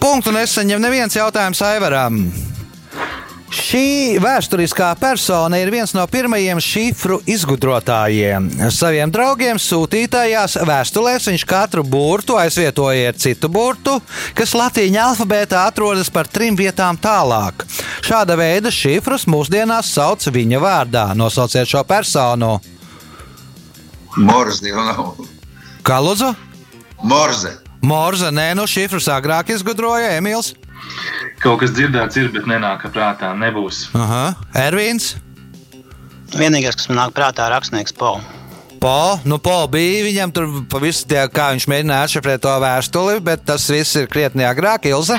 Punktu 0.00 0.32
nesaņem 0.34 0.80
neviens 0.82 1.16
jautājums 1.16 1.62
Aivaram. 1.64 2.24
Šī 3.50 4.14
vēsturiskā 4.22 4.92
persona 5.00 5.58
ir 5.58 5.72
viens 5.74 5.90
no 5.90 6.04
pirmajiem 6.06 6.60
šifru 6.62 7.16
izgudrotājiem. 7.26 8.46
Saviem 8.70 9.10
draugiem 9.10 9.58
sūtītajās 9.58 10.54
vēstulēs 10.68 11.26
viņš 11.32 11.44
katru 11.50 11.82
burtu 11.82 12.38
aizvietoja 12.38 13.10
ar 13.10 13.18
citu 13.18 13.50
burtu, 13.50 13.96
kas 14.38 14.54
latīņa 14.54 15.02
alfabētā 15.08 15.64
atrodas 15.66 16.12
par 16.14 16.30
trim 16.30 16.54
vietām 16.54 16.98
tālāk. 17.02 17.66
Šāda 18.06 18.38
veida 18.38 18.70
šifrus 18.70 19.26
mūsdienās 19.26 19.90
sauc 19.98 20.30
viņa 20.30 20.62
vārdā. 20.62 21.08
Nosauciet 21.18 21.66
šo 21.66 21.82
personu. 21.82 22.60
Morze 24.18 24.70
jau 24.70 24.82
nav. 24.84 25.12
Kā 25.86 26.00
lūdzu? 26.02 26.32
Morze. 27.06 27.54
Morze, 27.80 28.28
nē, 28.34 28.50
no 28.58 28.66
šifrus 28.68 29.08
agrāk 29.08 29.54
izgudroja 29.54 30.10
Emīls. 30.18 30.52
Kaut 31.40 31.62
kas 31.62 31.72
dzirdēts 31.76 32.18
ir, 32.20 32.28
bet 32.34 32.48
nenāk 32.50 32.84
prātā. 32.92 33.30
Nebūs. 33.38 33.86
Aha, 33.96 34.34
Ervīns. 34.66 35.14
Vienīgais, 36.36 36.76
kas 36.76 36.90
man 36.90 37.00
nāk 37.04 37.16
prātā, 37.16 37.48
ir 37.48 37.56
rakstnieks 37.56 37.96
Pols. 37.96 38.26
Po, 38.80 39.20
nu, 39.28 39.36
po 39.36 39.58
bija 39.68 40.04
viņam 40.06 40.30
tur 40.32 40.52
pavisam 40.72 41.08
tie, 41.10 41.24
kā 41.28 41.50
viņš 41.52 41.66
mēģināja 41.68 42.06
atšifrēt 42.06 42.40
to 42.46 42.52
vēstuli, 42.62 43.18
bet 43.24 43.42
tas 43.48 43.66
viss 43.68 43.98
ir 44.00 44.08
krietni 44.08 44.46
agrāk, 44.48 44.88
Ilze. 44.88 45.18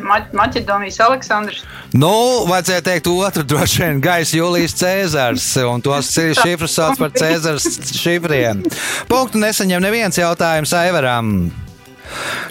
Ma 0.00 0.20
Maķedonijas 0.36 1.00
Aleksandrs. 1.04 1.62
Nu, 1.92 2.12
vajadzēja 2.48 2.84
teikt 2.86 3.10
otru, 3.10 3.44
droši 3.44 3.82
vien, 3.82 4.00
gaisa 4.04 4.38
Jūlijas 4.38 4.76
Cēzars, 4.80 5.48
un 5.68 5.84
tos 5.84 6.12
šifrus 6.42 6.78
sauc 6.78 7.00
par 7.00 7.12
Cēzars 7.16 7.66
šifriem. 7.98 8.64
Punktu 9.10 9.42
nesaņem 9.42 9.84
neviens 9.84 10.20
jautājums 10.20 10.72
Aivaram. 10.76 11.34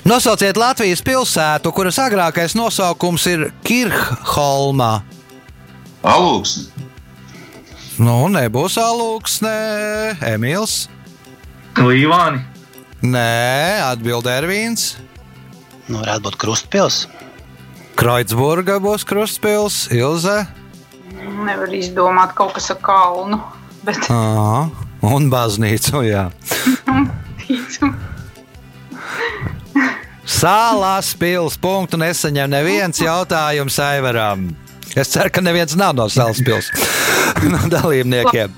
Nosauciet 0.08 0.58
Latvijas 0.58 1.04
pilsētu, 1.06 1.74
kuras 1.76 2.00
agrākais 2.02 2.56
nosaukums 2.58 3.28
ir 3.30 3.50
Kirchholma. 3.66 5.02
Alūksne. 6.02 6.90
Nu, 8.02 8.26
nebūs 8.34 8.80
alūksne, 8.82 9.52
Emīls. 10.26 10.88
Līvāni. 11.78 12.42
Nē, 13.02 13.82
atbild 13.86 14.26
Ervīns. 14.30 14.96
Nu, 15.88 16.00
varētu 16.00 16.26
būt 16.30 16.38
krustpils. 16.42 17.04
Kreutzburga 18.02 18.80
būs 18.82 19.04
krustpils, 19.06 19.76
Ilze. 19.94 20.40
Nevar 21.46 21.70
izdomāt 21.78 22.32
kaut 22.34 22.56
kas 22.56 22.72
ar 22.74 22.80
kalnu. 22.82 23.38
Bet 23.86 24.10
Aha, 24.10 24.70
un 25.06 25.30
baznīcu, 25.30 26.02
jā. 26.08 26.24
Sālās 30.42 31.14
pils 31.22 31.58
punktu 31.62 31.98
nesaņem 32.02 32.50
neviens 32.50 32.98
jautājums 33.06 33.78
Aivaram. 33.86 34.50
Es 34.98 35.14
ceru, 35.14 35.30
ka 35.30 35.42
neviens 35.46 35.78
nav 35.78 35.94
no 35.94 36.10
salas 36.10 36.42
pils 36.42 36.74
no 37.54 37.62
dalībniekiem. 37.70 38.50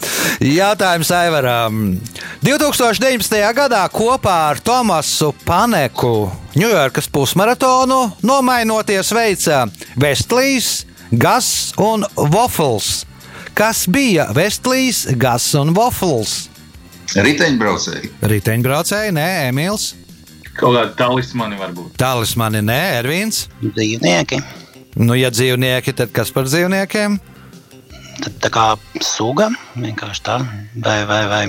Jautājums 0.53 1.11
Aivaram. 1.19 1.99
2019. 2.43 3.37
gadā 3.55 3.85
kopā 3.87 4.33
ar 4.49 4.59
Tomasu 4.59 5.29
Paneku 5.47 6.27
Ņujorkas 6.59 7.05
pusmaratonu 7.07 7.99
nomainoties 8.19 9.13
veica 9.15 9.61
Vestlīs, 9.95 10.81
Gas 11.15 11.71
un 11.79 12.03
Waffles. 12.33 13.05
Kas 13.55 13.85
bija 13.87 14.25
Vestlīs, 14.35 15.05
Gas 15.15 15.45
un 15.55 15.71
Waffles? 15.77 16.49
Riteņbraucēji. 17.15 18.11
Riteņbraucēji, 18.33 19.13
nē, 19.15 19.27
Emīls. 19.53 19.93
Kaut 20.51 20.75
kāda 20.75 20.91
talismani 20.99 21.55
varbūt. 21.61 21.93
Talismani, 22.01 22.59
nē, 22.67 22.81
Ervīns. 22.97 23.45
Dzīvnieki. 23.63 24.41
Nu, 24.99 25.15
ja 25.15 25.31
dzīvnieki, 25.31 25.95
tad 25.95 26.11
kas 26.11 26.33
par 26.35 26.51
dzīvniekiem? 26.51 27.15
Tad 28.19 28.35
tā 28.43 28.51
kā 28.51 28.67
suga 28.99 29.47
vienkārši 29.79 30.25
tā, 30.27 30.41
vai, 30.83 30.99
vai, 31.07 31.21
vai 31.31 31.45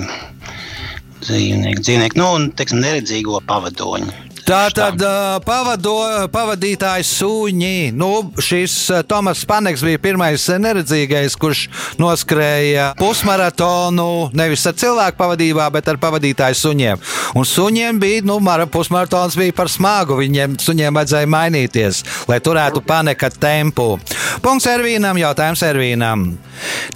dzīvnieki, 1.27 1.83
dzīvnieki, 1.83 2.21
nu, 2.21 2.31
un, 2.37 2.47
teiksim, 2.55 2.83
neredzīgo 2.85 3.41
pavadoņu. 3.49 4.25
Tā 4.45 4.67
tad 4.69 5.01
pavado, 5.41 5.95
pavadītājs 6.29 7.15
suņi. 7.17 7.89
Nu, 7.97 8.09
šis 8.37 8.75
Tomas 9.09 9.39
Paneks 9.49 9.81
bija 9.81 9.97
pirmais 10.03 10.43
neredzīgais, 10.61 11.33
kurš 11.41 11.63
noskrēja 11.97 12.91
pusmaratonu 12.99 14.29
nevis 14.37 14.67
ar 14.69 14.75
cilvēku 14.77 15.17
pavadībā, 15.17 15.65
bet 15.73 15.89
ar 15.89 15.97
pavadītāju 15.97 16.59
suņiem. 16.59 17.01
Un 17.33 17.49
suņiem 17.49 17.97
bija, 18.03 18.21
nu, 18.29 18.37
mara 18.37 18.69
pusmaratons 18.69 19.33
bija 19.41 19.55
par 19.57 19.71
smagu. 19.73 20.19
Viņiem 20.21 20.59
suņiem 20.61 20.93
vajadzēja 20.93 21.31
mainīties, 21.33 22.03
lai 22.29 22.37
turētu 22.37 22.85
paneka 22.85 23.31
tempu. 23.33 23.95
Punkts 24.45 24.69
Ervīnam, 24.69 25.17
jautājums 25.25 25.65
Ervīnam. 25.65 26.35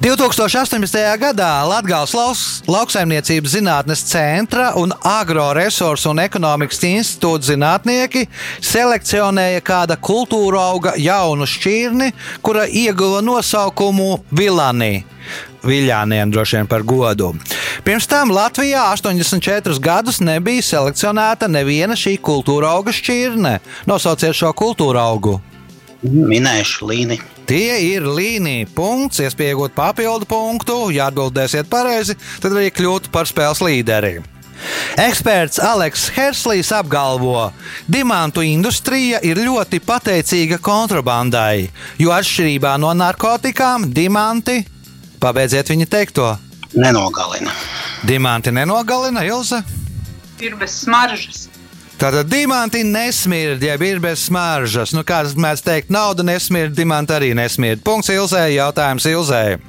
2018. 0.06 1.02
gadā 1.18 1.50
Latvijas 1.66 2.14
lauks, 2.14 2.46
lauksaimniecības 2.70 3.58
zinātnes 3.58 4.06
centra 4.20 4.74
un 4.76 4.92
agroresursu 5.04 6.12
un 6.12 6.20
ekonomikas 6.20 6.82
institūta 6.84 7.54
zinātnieki 7.54 8.26
selekcionēja 8.66 9.62
kāda 9.64 9.96
kultūra 9.96 10.66
auga 10.74 10.94
jaunu 11.00 11.48
šķirni, 11.48 12.12
kura 12.44 12.68
ieguva 12.68 13.22
nosaukumu 13.24 14.18
Vilani. 14.36 15.06
Viļāniem 15.64 16.32
droši 16.34 16.58
vien 16.58 16.68
par 16.72 16.84
godu. 16.88 17.34
Pirms 17.86 18.08
tam 18.10 18.32
Latvijā 18.36 18.86
84 18.96 19.80
gadus 19.84 20.20
nebija 20.24 20.66
selekcionēta 20.66 21.48
neviena 21.52 21.96
šī 22.00 22.18
kultūra 22.24 22.74
auga 22.76 22.96
šķirne. 22.96 23.60
Nosauciet 23.88 24.36
šo 24.36 24.52
kultūra 24.58 25.06
augu. 25.12 25.38
Minēšu 26.04 26.88
līniju. 26.88 27.26
Tie 27.50 27.74
ir 27.96 28.06
līnija 28.06 28.68
punkts, 28.76 29.20
iespējot 29.26 29.74
papildu 29.76 30.28
punktu. 30.30 30.90
Ja 30.94 31.10
atbildēsiet 31.10 31.68
pareizi, 31.70 32.16
tad 32.40 32.54
arī 32.54 32.70
kļūtu 32.72 33.12
par 33.12 33.28
spēles 33.28 33.60
līderi. 33.66 34.20
Eksperts 35.00 35.60
Aleks 35.64 36.10
Herslīs 36.18 36.70
apgalvo, 36.76 37.48
ka 37.48 37.86
dimantu 37.88 38.44
industrija 38.44 39.22
ir 39.24 39.40
ļoti 39.40 39.80
pateicīga 39.80 40.58
kontrabandai, 40.60 41.70
jo 41.98 42.12
atšķirībā 42.12 42.74
no 42.84 42.92
narkotikām, 42.94 43.88
dimanti, 43.96 44.60
pabeidziet 45.24 45.72
viņa 45.72 45.88
teikto, 45.88 46.28
Nenogalina. 46.76 47.52
dimanti 48.06 48.52
nenogalina 48.52 49.24
Ilze. 49.26 49.64
Ir 50.40 50.56
bez 50.60 50.76
smaržas. 50.84 51.48
Tātad 52.00 52.30
diamanti 52.32 52.80
nesmird, 52.88 53.60
ja 53.60 53.74
ir 53.76 54.00
bez 54.00 54.22
smaržas. 54.30 54.94
Nu, 54.96 55.02
kā 55.04 55.20
mēs 55.36 55.60
teikt, 55.66 55.90
nauda 55.92 56.24
nesmird, 56.24 56.72
diamanti 56.78 57.12
arī 57.12 57.34
nesmird. 57.36 57.82
Punkts 57.84 58.08
Ilzē, 58.14 58.46
jautājums 58.54 59.04
Ilzē. 59.10 59.60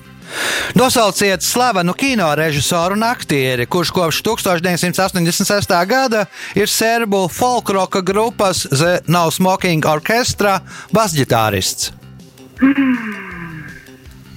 Nosauciet 0.79 1.43
slavenu 1.43 1.91
kino 1.99 2.29
režisoru 2.39 2.95
un 2.95 3.03
aktieri, 3.03 3.67
kurš 3.67 3.91
kopš 3.91 4.21
1986. 4.23 5.75
gada 5.91 6.27
ir 6.55 6.71
serbu 6.71 7.25
folkroka 7.35 8.01
grupas 8.01 8.63
The 8.71 9.01
No 9.11 9.27
Smoking 9.31 9.83
Orchestra 9.91 10.61
basģitārists. 10.95 11.91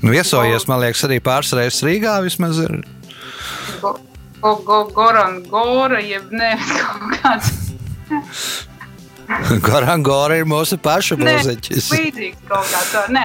Nu, 0.02 0.10
viesojies, 0.10 0.66
man 0.66 0.82
liekas, 0.82 1.06
arī 1.06 1.22
pāris 1.22 1.54
reizes 1.54 1.86
Rīgā 1.86 2.18
vismaz 2.26 2.58
ir. 2.66 2.80
Go, 3.84 3.94
go, 4.42 4.56
go, 4.66 4.82
goran, 4.98 5.44
gora, 5.46 6.02
jeb 6.02 6.34
ne, 6.34 6.56
kaut 6.82 7.22
kāds. 7.22 7.62
Gorangora 9.66 10.38
ir 10.42 10.46
mūsu 10.50 10.78
paša 10.82 11.16
Ne, 11.20 11.38
mūziķis. 11.38 11.88
līdzīgs 11.96 12.44
kaut 12.50 12.68
kā 12.72 12.82
tā. 12.92 13.04
Nē, 13.13 13.24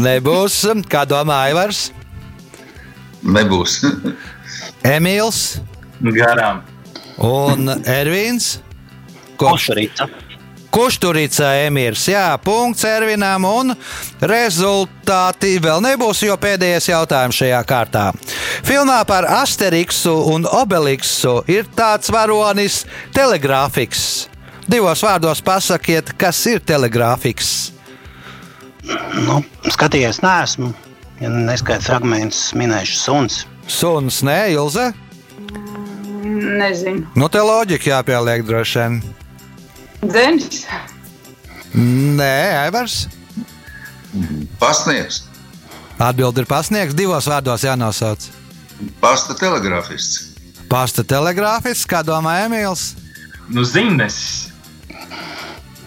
Nebūs, 0.00 0.56
kā 0.88 1.02
domā 1.08 1.42
Aivars, 1.50 1.90
Nebūs. 3.20 3.74
Emīls 4.96 5.58
Garām. 6.00 6.62
un 7.18 7.68
Ervīns. 7.84 8.54
Kopš 9.40 9.68
Košarīca. 9.68 10.06
Kušturica 10.70 11.48
Emīrs, 11.66 12.04
jā, 12.12 12.28
punkts 12.44 12.84
Ervinam, 12.86 13.44
un 13.48 13.72
rezultāti 14.22 15.56
vēl 15.62 15.82
nebūs, 15.82 16.22
jo 16.22 16.36
pēdējais 16.38 16.86
jautājums 16.92 17.40
šajā 17.40 17.60
kārtā. 17.66 18.04
Filmā 18.66 19.00
par 19.08 19.26
Asteriksu 19.40 20.14
un 20.30 20.46
Obeliksu 20.46 21.40
ir 21.50 21.66
tāds 21.74 22.12
varonis 22.14 22.84
telegrāfiks. 23.16 24.28
Divos 24.70 25.02
vārdos 25.02 25.42
pasakiet, 25.42 26.14
kas 26.14 26.38
ir 26.46 26.62
telegrāfiks. 26.62 27.72
Nu, 29.26 29.40
skatījies, 29.66 30.22
neesmu. 30.22 30.70
Ja 31.20 31.28
neskaitu 31.28 31.90
fragmentus, 31.90 32.52
minēšu 32.56 32.96
suns. 32.96 33.42
Suns, 33.68 34.22
nē, 34.24 34.52
Ilze. 34.54 34.92
nezinu. 36.60 37.10
Nu, 37.18 37.28
te 37.28 37.42
loģika 37.44 37.90
jāpieliek 37.96 38.46
droši 38.46 38.78
vien. 38.78 39.00
Dzēnis. 40.00 40.64
Nē, 41.76 42.34
Aivars. 42.64 43.04
Pasniegs. 44.58 45.24
Atbildi 46.00 46.42
ir 46.42 46.48
pasniegts, 46.48 46.96
divos 46.96 47.28
vārdos 47.28 47.64
jānosauc. 47.66 48.24
Pasta 49.02 49.36
telegrāfists. 49.36 50.30
Pasta 50.70 51.04
telegrāfis, 51.04 51.84
kā 51.84 52.00
domā 52.06 52.38
Emīls. 52.46 52.94
Nu, 53.50 53.66
zīmes. 53.66 54.16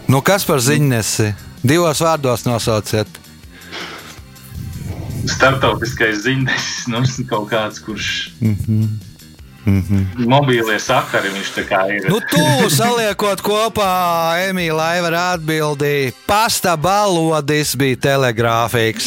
Nu, 0.06 0.20
kas 0.22 0.44
par 0.46 0.62
ziņnesi? 0.62 1.32
Divos 1.64 2.02
vārdos 2.04 2.44
nosauciet. 2.46 3.08
Startautiskais 5.24 6.20
ziņas, 6.26 6.68
nu, 6.92 7.00
kaut 7.26 7.48
kāds, 7.50 7.80
kurš. 7.82 8.10
Mm 8.40 8.56
-hmm. 8.66 9.13
Mm 9.64 9.82
-hmm. 9.82 10.26
Mobīlie 10.28 10.78
sakari 10.78 11.28
viņš 11.28 11.50
tā 11.56 11.62
kā 11.68 11.80
ir. 11.96 12.08
Nu, 12.08 12.20
tu 12.20 12.70
saliekot 12.70 13.40
kopā 13.40 13.92
Emīļa 14.50 14.88
Aivara 14.92 15.22
atbildīja, 15.34 16.12
pasta 16.26 16.76
balodis 16.76 17.76
bija 17.76 17.96
telegrāfiks. 17.96 19.06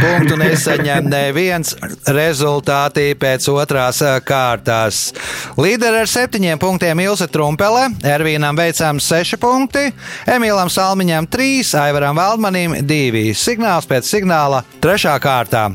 Punktu 0.00 0.36
nesaņem 0.36 1.08
neviens 1.08 1.76
rezultātī 2.06 3.14
pēc 3.14 3.48
otrās 3.48 4.02
kārtās. 4.24 5.12
Līderi 5.56 6.00
ar 6.00 6.08
septiņiem 6.08 6.58
punktiem 6.58 7.00
Ilse 7.00 7.26
Trumpele, 7.26 7.88
Ervīnam 8.04 8.56
veicām 8.56 9.00
seši 9.00 9.36
punkti, 9.36 9.92
Emīlam 10.26 10.68
Salmiņam 10.68 11.26
trīs, 11.26 11.74
Aivaram 11.74 12.16
Valdmanim 12.16 12.76
divi. 12.86 13.32
Signāls 13.34 13.88
pēc 13.88 14.04
signāla 14.04 14.62
trešā 14.80 15.18
kārtā. 15.18 15.70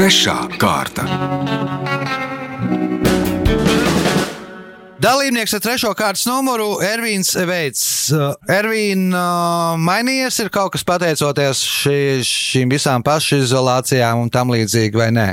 Trešā 0.00 0.32
kārta. 0.56 1.02
Dalībnieks 4.96 5.52
ar 5.58 5.60
trešo 5.60 5.90
kārtas 5.92 6.22
numuru 6.24 6.78
Ervīns 6.80 7.34
Veids. 7.44 7.82
Ervīna 8.48 9.24
mainījies, 9.76 10.38
ir 10.40 10.48
kaut 10.54 10.72
kas 10.72 10.86
pateicoties 10.88 11.60
šī, 11.68 11.98
šīm 12.24 12.72
visām 12.72 13.04
pašizolācijām 13.04 14.24
un 14.24 14.32
tam 14.32 14.54
līdzīgi, 14.56 14.96
vai 14.96 15.10
nē? 15.18 15.28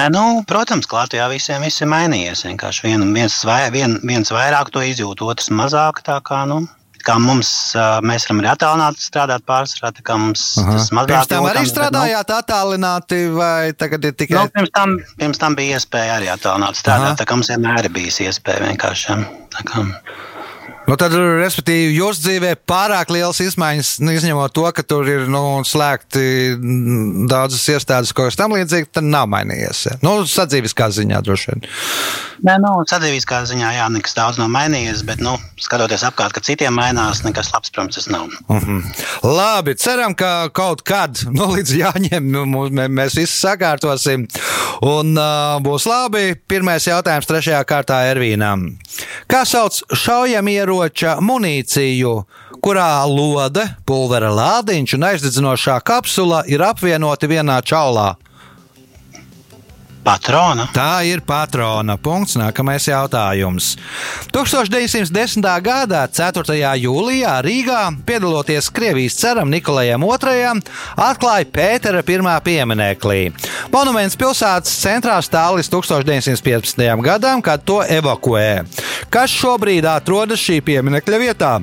Nē, 0.00 0.08
nu, 0.16 0.24
protams, 0.48 0.88
ka 0.88 1.02
Latvijā 1.02 1.28
visiem 1.28 1.68
viss 1.68 1.84
ir 1.84 1.92
mainījies. 1.92 2.46
Vienkārši 2.48 2.88
vien, 2.88 3.04
viens, 3.12 3.36
vai, 3.44 3.66
vien, 3.76 4.00
viens 4.00 4.32
vairāk 4.32 4.72
to 4.72 4.80
izjūt, 4.94 5.20
otrs 5.28 5.52
mazāk. 5.52 6.00
Tā 6.08 6.22
kā, 6.24 6.46
nu, 6.48 6.62
kā 7.06 7.16
mums, 7.22 7.50
mēs 8.06 8.26
varam 8.26 8.42
arī 8.42 8.50
attālināti 8.52 9.04
strādāt 9.04 9.44
pārsvarā, 9.48 9.92
tā 9.96 10.04
kā 10.06 10.16
mums 10.20 10.44
Aha. 10.60 10.76
tas 10.76 10.90
mazāk 10.96 11.12
Pirms 11.12 11.30
tam 11.32 11.48
arī 11.50 11.62
bet, 11.64 11.72
strādājāt 11.72 12.32
attālināti, 12.36 13.20
vai 13.36 13.72
tagad 13.78 14.08
ir 14.08 14.14
Nu, 14.14 14.18
tikai 14.22 14.40
nu, 14.40 14.54
pirms, 14.56 14.72
tam, 14.76 14.96
pirms 15.20 15.42
tam 15.42 15.56
bija 15.58 15.78
iespēja 15.78 16.18
arī 16.18 16.32
attālināti 16.32 16.82
strādāt. 16.82 17.12
Aha. 17.12 17.20
Tā 17.20 17.28
kā 17.28 17.38
mums 17.38 17.52
vienmēr 17.52 17.88
ir 17.88 17.94
bijis 17.96 18.20
iespēja 18.26 18.66
vienkārši. 18.68 19.20
Nu, 20.90 20.96
tad, 20.98 21.12
respektīvi, 21.14 21.92
jūsu 21.94 22.24
dzīvē 22.24 22.48
pārāk 22.66 23.12
liels 23.14 23.38
izmaiņas, 23.44 23.92
nu, 24.02 24.10
izņemot 24.16 24.50
to, 24.56 24.64
ka 24.74 24.82
tur 24.82 25.06
ir 25.06 25.28
nu, 25.30 25.60
slēgti 25.62 26.22
mm, 26.56 27.28
daudzas 27.30 27.62
iestādes, 27.76 28.10
ko 28.16 28.26
tam 28.34 28.56
līdzīgi, 28.56 28.88
tad 28.98 29.06
nav 29.06 29.28
mainījies. 29.30 29.84
ja? 29.86 29.94
Nu, 30.02 30.16
sadzīviskā 30.26 30.88
ziņā 30.96 31.20
droši 31.22 31.52
vien. 31.52 31.62
Nē, 32.40 32.56
nu, 32.64 32.72
sadzīviskā 32.90 33.42
ziņā 33.46 33.70
jā, 33.76 33.86
nekas 33.94 34.16
daudz 34.16 34.40
nav 34.40 34.50
mainījies, 34.50 35.04
bet, 35.06 35.22
nu, 35.22 35.36
skatoties 35.62 36.02
apkārt, 36.08 36.34
ka 36.34 36.42
citiem 36.42 36.74
mainās, 36.74 37.22
nekas 37.22 37.52
labs, 37.54 37.70
protams, 37.70 38.00
tas 38.00 38.10
nav. 38.10 38.26
Mhm. 38.48 38.82
Labi, 39.28 39.76
ceram, 39.78 40.16
ka 40.18 40.48
kaut 40.56 40.82
kad, 40.82 41.22
nu, 41.30 41.52
līdz 41.54 41.76
jāņem, 41.84 42.30
nu, 42.34 42.66
mēs 42.90 43.14
visi 43.20 43.36
sakārtosim. 43.36 44.26
Un 44.80 45.12
uh, 45.12 45.60
būs 45.60 45.84
labi. 45.84 46.32
Pirmais 46.48 46.86
jautājums 46.88 47.28
trešajā 47.28 47.60
kārtā 47.68 48.00
Ervīnam. 48.08 48.64
Kā 49.30 49.42
sauc 49.48 49.82
šaujamieroča 50.80 51.20
munīciju, 51.20 52.24
kurā 52.62 53.04
lode, 53.04 53.64
pulvera 53.84 54.30
lādiņš 54.32 54.94
un 54.96 55.04
aizdedzinošā 55.04 55.80
kapsula 55.84 56.44
ir 56.48 56.62
apvienoti 56.62 57.28
vienā 57.28 57.60
čaulā? 57.62 58.16
Patrona. 60.04 60.64
Tā 60.72 61.02
ir 61.04 61.20
patrona. 61.26 61.96
Punkts. 62.00 62.36
Nākamais 62.40 62.86
jautājums. 62.88 63.74
1910. 64.32 65.44
gada 65.64 66.06
4. 66.08 66.56
jūlijā 66.80 67.34
Rīgā, 67.44 67.80
piedaloties 68.08 68.70
Krievijas 68.72 69.18
ceram 69.20 69.50
Nikolajam 69.52 70.06
II, 70.06 70.62
atklāja 70.96 71.48
Pētera 71.52 72.04
pirmā 72.06 72.38
pieminekli. 72.44 73.32
Monuments 73.72 74.16
pilsētas 74.16 74.78
centrā 74.80 75.18
stāv 75.24 75.58
līdz 75.58 75.72
1915. 75.74 76.86
gadam, 77.04 77.42
kad 77.44 77.64
to 77.64 77.82
evakuē. 77.84 78.64
Kas 79.12 79.34
šobrīd 79.36 79.84
atrodas 79.88 80.40
šī 80.40 80.62
pieminekļa 80.64 81.22
vietā? 81.26 81.58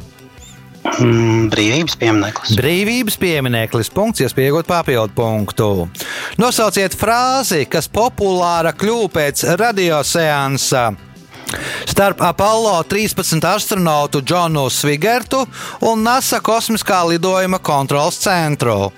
Mm, 0.97 1.50
brīvības 1.52 1.97
piemineklis. 2.00 2.54
Brīvības 2.58 3.17
piemineklis, 3.21 3.89
punkts, 3.93 4.23
iespējot 4.26 4.69
papildu 4.69 5.13
punktu. 5.17 5.69
Nosauciet 6.41 6.95
frāzi, 6.97 7.65
kas 7.69 7.89
populāra 7.91 8.73
kļuva 8.73 9.12
pēc 9.19 9.43
radioseansa. 9.60 10.88
Starp 11.88 12.21
Apollo 12.21 12.84
13 12.91 13.45
astronautu 13.47 14.21
Džonu 14.21 14.67
Svigertu 14.73 15.45
un 15.88 16.04
NASA 16.04 16.41
kosmiskā 16.43 17.04
lidojuma 17.08 17.62
kontrols 17.63 18.19
centru. 18.19 18.91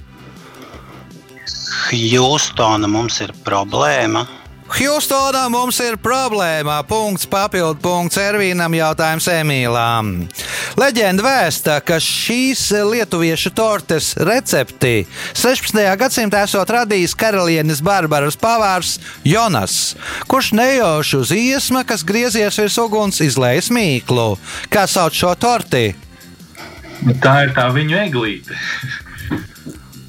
Hjūstona 1.94 2.90
mums 2.90 3.22
ir 3.26 3.34
problēma. 3.46 4.26
Hjūstonā 4.70 5.48
mums 5.50 5.80
ir 5.82 5.96
problēma. 5.98 6.78
Punkts, 6.88 7.26
papildu 7.30 7.80
punkts 7.82 8.20
Ervīnam, 8.22 8.76
jautājums 8.78 9.26
Emīlām. 9.34 10.12
Leģenda 10.80 11.26
vēsta, 11.26 11.80
ka 11.82 11.98
šīs 12.04 12.68
lietuviešu 12.86 13.52
tortes 13.58 14.12
recepti 14.30 15.08
16. 15.34 15.82
gadsimtā 16.00 16.44
esot 16.46 16.70
radījis 16.76 17.18
karalienes 17.18 17.82
Barbaras 17.86 18.38
pavārs 18.40 18.98
Jonas, 19.26 19.96
kurš 20.30 20.54
nejauši 20.60 21.18
uz 21.18 21.34
iesma, 21.36 21.84
kas 21.88 22.06
griezies 22.06 22.62
virs 22.62 22.78
uguns, 22.80 23.24
izlējas 23.26 23.72
mīklu. 23.74 24.36
Kā 24.70 24.86
sauc 24.88 25.18
šo 25.18 25.34
torti? 25.40 25.90
Tā 27.24 27.36
ir 27.48 27.54
tā 27.58 27.70
viņu 27.74 28.00
eglīte. 28.06 28.58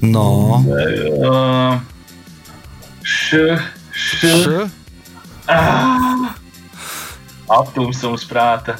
No. 0.01 0.61
Uh, 0.65 1.77
š, 3.05 3.59
š, 4.01 4.27
Š? 4.27 4.69
aptumsums 7.51 8.23
prāta. 8.29 8.77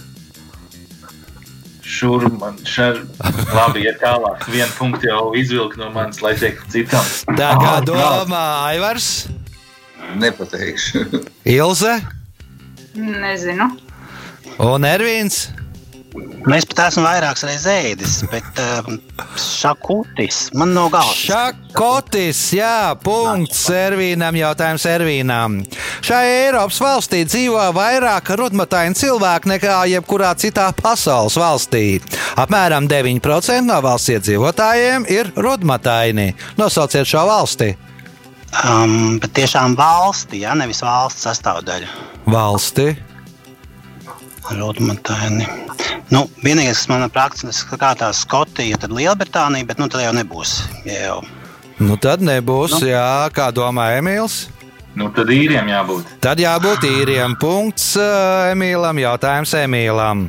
Šur 1.91 2.23
man 2.39 2.55
šar. 2.65 3.01
Labi, 3.53 3.83
ja 3.83 3.91
tālāk. 3.99 4.45
Vienu 4.49 4.71
punktu 4.77 5.09
jau 5.09 5.23
izvilk 5.37 5.75
no 5.77 5.89
manis, 5.93 6.21
lai 6.23 6.33
tiek 6.39 6.61
citam. 6.71 7.03
Tā 7.37 7.51
kā 7.59 7.73
domā 7.85 8.43
Aivars, 8.71 9.27
Nepateikšu. 10.17 11.03
Ilze 11.47 11.93
Nezinu. 12.95 13.69
un 14.59 14.83
Ervīns. 14.87 15.45
Mēs 16.49 16.65
pat 16.67 16.87
esam 16.89 17.05
vairākas 17.05 17.45
reizes 17.47 17.67
ēdis, 17.71 18.13
bet 18.31 18.57
uh, 18.59 18.87
šakutis 19.39 20.49
man 20.59 20.73
nav 20.75 20.89
galvas. 20.91 21.19
Šakotis, 21.21 22.39
jā, 22.57 22.91
punkts 22.99 23.61
Ervīnam, 23.71 24.35
jautājums 24.35 24.83
Ervīnam. 24.91 25.59
Šajā 26.03 26.33
Eiropas 26.47 26.81
valstī 26.83 27.21
dzīvo 27.29 27.63
vairāk 27.77 28.33
rudmataini 28.41 28.97
cilvēki 28.99 29.53
nekā 29.53 29.77
jebkurā 29.93 30.33
citā 30.41 30.67
pasaules 30.75 31.37
valstī. 31.39 31.85
Apmēram 32.41 32.89
9% 32.91 33.69
no 33.69 33.77
valsts 33.85 34.11
iedzīvotājiem 34.17 35.07
ir 35.13 35.31
rudmataini. 35.39 36.33
Nosauciet 36.59 37.07
šo 37.07 37.23
valsti. 37.29 37.71
Um, 38.67 39.15
bet 39.23 39.31
tiešām 39.37 39.77
valsti, 39.79 40.41
ja 40.43 40.57
nevis 40.59 40.83
valsts 40.83 41.23
sastāvdaļa. 41.29 41.87
Valsti. 42.27 42.89
Rudmataini. 44.49 45.47
Nu, 46.11 46.25
vienīgais, 46.43 46.81
kas 46.81 46.89
man 46.91 47.05
praktiski 47.13 47.53
skatās, 47.61 48.17
ir 48.17 48.25
Skotija, 48.25 48.79
tad 48.81 48.95
Lielbritānija, 48.95 49.67
bet 49.69 49.79
nu, 49.79 49.87
tā 49.91 50.03
jau 50.03 50.15
nebūs. 50.17 50.57
Ja 50.87 50.97
jau. 51.05 51.19
Nu 51.81 51.95
tad 51.97 52.21
nebūs, 52.25 52.75
nu. 52.77 52.91
jā, 52.91 53.29
kā 53.33 53.49
domā 53.55 53.91
Emīls. 53.97 54.43
Nu, 54.97 55.07
tad 55.15 55.31
īriem 55.31 55.69
jābūt. 55.71 56.09
Tad 56.23 56.41
jābūt 56.43 56.83
īriem. 56.89 57.37
Punkts 57.39 57.93
uh, 57.95 58.51
Emīlam, 58.51 58.99
jautājums 58.99 59.53
Emīlam. 59.61 60.27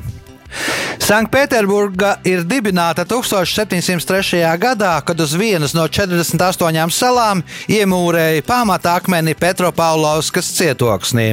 Sanktpēterburga 1.03 2.17
ir 2.29 2.45
dibināta 2.47 3.05
1703. 3.09 4.43
gadā, 4.61 4.93
kad 5.05 5.21
uz 5.21 5.35
vienas 5.39 5.75
no 5.75 5.87
48 5.89 6.95
salām 6.95 7.43
iemūrēja 7.73 8.45
pamata 8.47 8.97
akmeni 9.01 9.35
Petropaulovskas 9.39 10.53
cietoksnī. 10.57 11.29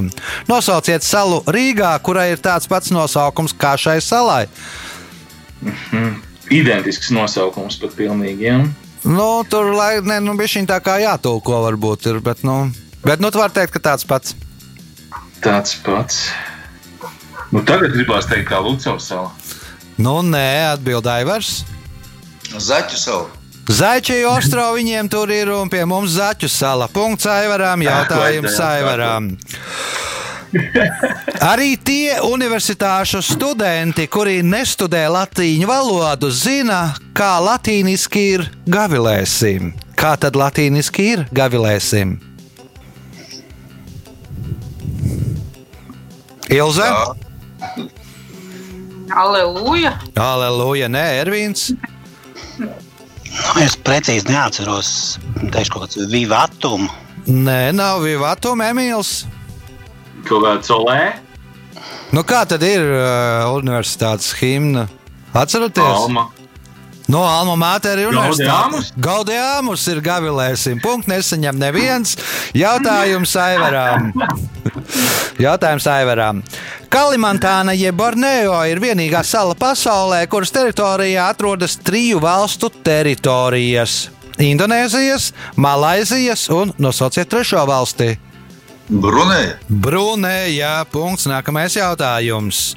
Nosauciet 0.49 1.05
salu 1.05 1.43
Rīgā, 1.47 1.93
kurai 2.03 2.31
ir 2.33 2.43
tāds 2.43 2.69
pats 2.69 2.91
nosaukums 2.95 3.53
kā 3.53 3.75
šai 3.77 3.99
salai. 4.03 4.45
Identisks 6.49 7.11
nosaukums 7.13 7.77
pat 7.81 7.95
pilnīgi. 7.97 8.47
Ja? 8.49 8.59
Nu, 9.05 9.43
tur 9.49 9.73
lai, 9.75 9.99
ne, 10.03 10.19
nu, 10.23 10.35
bija 10.39 10.55
šī 10.55 10.65
tā 10.67 10.79
kā 10.83 10.97
jātulko, 11.03 11.61
varbūt 11.67 12.09
ir, 12.11 12.19
bet, 12.23 12.43
nu, 12.47 12.71
bet, 13.05 13.21
nu, 13.21 13.31
tu 13.31 13.39
vari 13.39 13.55
teikt, 13.55 13.75
ka 13.77 13.83
tāds 13.91 14.07
pats. 14.07 14.35
Tāds 15.43 15.77
pats. 15.85 16.25
Nu, 17.49 17.63
tagad 17.65 17.95
gribās 17.95 18.29
teikt, 18.29 18.49
kā 18.51 18.61
Lucavas 18.61 19.09
sala. 19.09 19.31
Nu, 19.99 20.19
nē, 20.23 20.75
atbildēja 20.75 21.25
Ivars. 21.25 21.63
Zaķu 22.49 22.97
savu. 22.97 23.27
Zaķi 23.69 24.23
ostro 24.25 24.63
viņiem 24.73 25.09
tur 25.13 25.29
ir 25.29 25.51
un 25.53 25.69
pie 25.69 25.83
mums 25.85 26.15
zaķu 26.15 26.47
sala. 26.49 26.87
Punkts 26.89 27.27
Aivaram, 27.29 27.83
jautājums 27.85 28.55
Jā, 28.55 28.69
Aivaram. 28.79 29.27
Arī 31.45 31.75
tie 31.77 32.17
universitāšu 32.25 33.21
studenti, 33.21 34.07
kuri 34.09 34.39
nestudē 34.41 35.03
latīņu 35.13 35.69
valodu, 35.69 36.31
zina, 36.33 36.95
kā 37.13 37.35
latīniski 37.45 38.25
ir 38.39 38.47
gavilēsim. 38.65 39.75
Kā 39.93 40.15
tad 40.17 40.39
latīniski 40.39 41.05
ir 41.13 41.25
gavilēsim? 41.29 42.17
Ilze? 46.49 46.89
Tā. 46.89 47.28
Aleluja! 49.09 49.95
Aleluja, 50.21 50.89
nē, 50.91 51.05
Ervīns. 51.23 51.69
Nu, 52.59 52.69
es 53.61 53.77
precīzi 53.77 54.29
neatceros, 54.29 54.91
teikšu, 55.53 55.73
kaut 55.73 55.87
kāds 55.87 56.11
vivatums. 56.11 56.93
Nē, 57.29 57.71
nav 57.77 58.03
Vivatum 58.05 58.61
Emīls. 58.65 59.23
Kaut 60.25 60.43
kāda 60.45 60.65
solē, 60.65 61.01
Nu, 62.09 62.23
kā 62.25 62.41
tad 62.49 62.63
ir 62.65 62.81
uh, 62.81 63.51
universitātes 63.53 64.31
himna? 64.39 64.87
Atceraties? 65.37 65.85
Alma. 65.85 66.25
No 67.09 67.21
Alma 67.25 67.55
Mātera 67.57 68.01
ir 68.01 68.09
universitāte. 68.09 68.81
Gaudējāmus 69.01 69.85
ir 69.93 70.01
gavilēsim. 70.05 70.81
Punkts 70.81 71.09
nesaņem 71.09 71.57
neviens. 71.61 72.15
Jautājums 72.57 73.33
Aivaram. 73.37 74.09
Jautājums 75.39 75.87
Aivaram. 75.87 76.43
Kalimantāna 76.91 77.75
jeb 77.77 77.95
Borneo 77.95 78.57
ir 78.67 78.81
vienīgā 78.83 79.23
sala 79.23 79.55
pasaulē, 79.55 80.23
kuras 80.27 80.51
teritorijā 80.55 81.29
atrodas 81.33 81.77
triju 81.83 82.19
valstu 82.23 82.71
teritorijas- 82.83 84.09
Indonēzijas, 84.51 85.33
Malaizijas 85.55 86.49
un 86.49 86.73
nosauciet 86.77 87.29
trešo 87.29 87.65
valsti. 87.67 88.17
Brunēja. 88.89 89.57
Brunēja. 89.69 90.85
Punkts. 90.89 91.27
Nākamais 91.29 91.75
jautājums. 91.77 92.73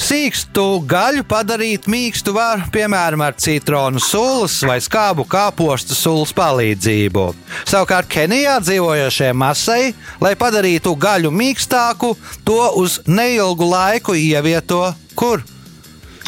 Sīkstu 0.00 0.64
gaļu 0.88 1.24
padarīt 1.28 1.86
mīkstu 1.90 2.34
var, 2.36 2.64
piemēram, 2.72 3.22
ar 3.24 3.36
citronu 3.40 4.00
sulas 4.02 4.58
vai 4.66 4.78
skābu 4.82 5.26
kāpostu 5.28 5.96
sulas 5.96 6.32
palīdzību. 6.36 7.26
Savukārt 7.68 8.10
Kenijā 8.12 8.58
dzīvojošie 8.64 9.32
masai, 9.36 9.92
lai 10.22 10.34
padarītu 10.38 10.94
gaļu 10.96 11.32
mīkstāku, 11.34 12.14
to 12.44 12.60
uz 12.80 13.00
neilgu 13.06 13.68
laiku 13.68 14.16
ievieto 14.16 14.84
kur? 15.14 15.44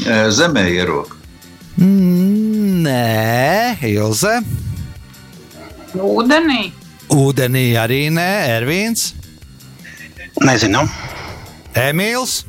E, 0.05 0.31
Zemē 0.35 0.69
ierok. 0.75 1.17
Mm, 1.81 2.85
Nē, 2.85 3.77
Ilze. 3.89 4.39
Ūdenī. 5.95 6.73
Ūdenī 7.15 7.69
arī 7.79 8.09
nē, 8.11 8.31
Ervīns, 8.59 9.13
Nezinu. 10.43 10.83
Emīls. 11.79 12.43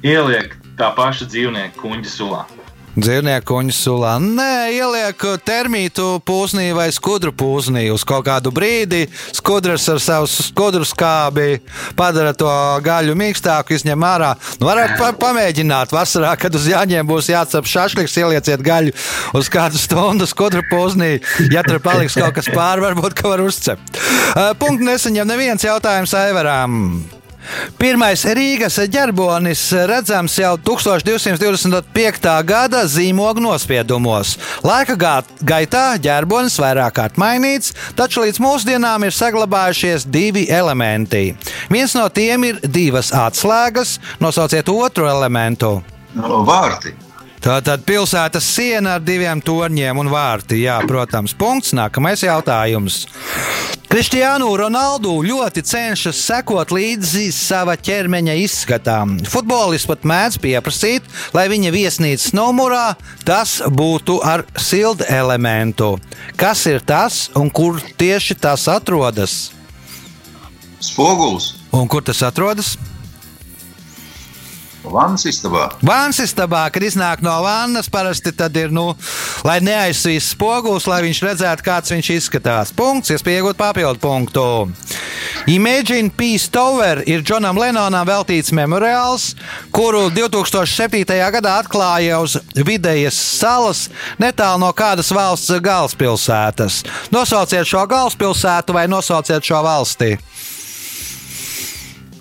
Ieliek 0.00 0.56
tā 0.80 0.88
paša 0.96 1.28
dzīvnieka 1.28 1.76
kuģa 1.76 2.08
sulā. 2.08 2.44
Dzīvnieku 2.90 3.46
kuņģa 3.46 3.74
sulā. 3.76 4.16
Nē, 4.18 4.72
ieliek 4.74 5.20
termītu 5.46 6.18
pūznī 6.26 6.72
vai 6.74 6.88
skudru 6.90 7.30
pūznī 7.30 7.84
uz 7.94 8.02
kādu 8.02 8.50
brīdi. 8.50 9.04
Skudras 9.36 9.84
ar 9.92 10.00
savu 10.02 10.26
skudru 10.26 10.82
skābi 10.88 11.60
padara 11.96 12.32
to 12.34 12.50
gaļu 12.82 13.14
mīkstāku, 13.20 13.76
izņem 13.78 14.08
ārā. 14.08 14.32
Nu, 14.58 14.66
varētu 14.66 14.98
pa 14.98 15.12
pamēģināt 15.22 15.94
vasarā, 15.94 16.32
kad 16.40 16.58
uz 16.58 16.66
jāņem 16.72 17.06
būs 17.06 17.30
jācep 17.30 17.70
šašliks, 17.70 18.18
ielieciet 18.24 18.66
gaļu 18.66 18.96
uz 19.38 19.52
kādu 19.52 19.78
stundu 19.78 20.26
skudru 20.26 20.64
pūznī. 20.72 21.20
Ja 21.54 21.62
tur 21.62 21.78
paliks 21.84 22.18
kaut 22.18 22.34
kas 22.40 22.50
pāri, 22.50 22.88
varbūt 22.88 23.20
ka 23.20 23.36
var 23.36 23.46
uzcept. 23.46 24.02
Uh, 24.34 24.50
Punkts 24.58 24.88
nesaņem 24.88 25.30
neviens 25.30 25.68
jautājums 25.68 26.16
Aivaram. 26.18 27.19
Pirmais 27.80 28.22
Rīgas 28.36 28.78
ģerbonis 28.92 29.62
redzams 29.88 30.36
jau 30.38 30.54
1225. 30.66 32.30
gada 32.46 32.84
zīmogu 32.88 33.42
nospiedumos. 33.44 34.36
Laika 34.66 34.96
gaitā 35.40 35.84
ģerbonis 36.02 36.58
vairāk 36.60 36.96
kārt 36.98 37.20
mainīts, 37.20 37.74
taču 37.98 38.24
līdz 38.24 38.40
mūsdienām 38.42 39.06
ir 39.06 39.16
saglabājušies 39.16 40.08
divi 40.10 40.46
elementi. 40.50 41.30
Viens 41.72 41.94
no 41.98 42.08
tiem 42.08 42.48
ir 42.50 42.60
divas 42.64 43.12
atslēgas, 43.16 43.98
nosauciet 44.22 44.68
otru 44.72 45.08
elementu. 45.10 45.78
No, 46.14 46.42
Vārti. 46.46 46.94
Tā 47.40 47.56
tad 47.64 47.86
pilsētas 47.88 48.44
siena 48.44 48.98
ar 48.98 49.04
diviem 49.04 49.40
torņiem 49.40 49.96
un 50.02 50.10
vārti. 50.12 50.58
Jā, 50.60 50.76
protams, 50.84 51.32
punkts. 51.32 51.72
Nākamais 51.72 52.20
jautājums. 52.20 53.06
Kristiānu 53.90 54.50
Ronaldu 54.60 55.16
ļoti 55.24 55.64
cenšas 55.66 56.20
sekot 56.28 56.70
līdzi 56.70 57.24
sava 57.34 57.78
ķermeņa 57.80 58.36
izskatām. 58.42 59.16
Futbolists 59.26 59.88
pat 59.88 60.04
mēdz 60.06 60.36
pieprasīt, 60.44 61.08
lai 61.34 61.48
viņa 61.50 61.72
viesnīcas 61.74 62.30
numurā 62.36 62.92
tas 63.26 63.56
būtu 63.66 64.20
ar 64.20 64.44
siltu 64.60 65.08
elementu. 65.08 65.94
Kas 66.38 66.66
ir 66.70 66.84
tas 66.84 67.30
un 67.34 67.48
kur 67.50 67.80
tieši 67.98 68.36
tas 68.38 68.68
atrodas? 68.70 69.40
Spogulis. 70.78 71.54
Un 71.72 71.88
kur 71.90 72.04
tas 72.04 72.20
atrodas? 72.22 72.76
Vannas 74.90 75.24
istabā. 75.28 75.68
Vāns 75.86 76.18
istabā, 76.22 76.64
kad 76.74 76.82
iznāk 76.82 77.22
no 77.22 77.32
vannas, 77.44 77.88
parasti 77.92 78.32
tad 78.34 78.56
ir, 78.58 78.72
nu, 78.74 78.88
lai 79.46 79.60
neaizsvīs 79.62 80.32
spogulis, 80.34 80.88
lai 80.90 81.00
viņš 81.06 81.20
redzētu, 81.28 81.66
kāds 81.66 81.94
viņš 81.94 82.10
izskatās. 82.16 82.72
Punkts, 82.74 83.12
iespēja 83.14 83.44
iegūt 83.44 83.60
papildu 83.60 84.02
punktu. 84.02 84.44
Imagine 85.50 86.10
Peace 86.16 86.50
Tower 86.52 87.02
ir 87.08 87.22
Džonam 87.22 87.58
Lenonam 87.60 88.06
veltīts 88.08 88.52
memoriāls, 88.56 89.34
kuru 89.74 90.08
2007. 90.14 91.04
gadā 91.36 91.56
atklāja 91.62 92.18
uz 92.22 92.36
vidējas 92.54 93.18
salas 93.40 93.86
netālu 94.20 94.64
no 94.64 94.72
kādas 94.76 95.12
valsts 95.14 95.54
galvaspilsētas. 95.62 96.82
Nosauciet 97.14 97.68
šo 97.68 97.86
galvaspilsētu 97.90 98.76
vai 98.76 98.88
nosauciet 98.90 99.46
šo 99.46 99.62
valsti. 99.64 100.16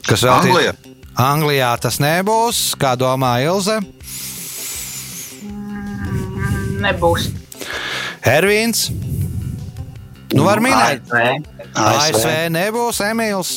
Kas 0.05 0.23
veltīts? 0.25 0.53
Anglija. 0.53 0.88
Anglijā 1.19 1.73
tas 1.83 1.97
nebūs. 1.99 2.73
Kā 2.79 2.93
domā 2.95 3.33
Ilze? 3.43 3.79
Nebūs. 6.79 7.27
Ervīns. 8.23 8.87
Nu, 10.31 10.45
var 10.45 10.61
minēt, 10.63 11.09
ASV. 11.09 11.49
ASV 11.73 12.29
nebūs 12.53 13.01
Emīls. 13.03 13.51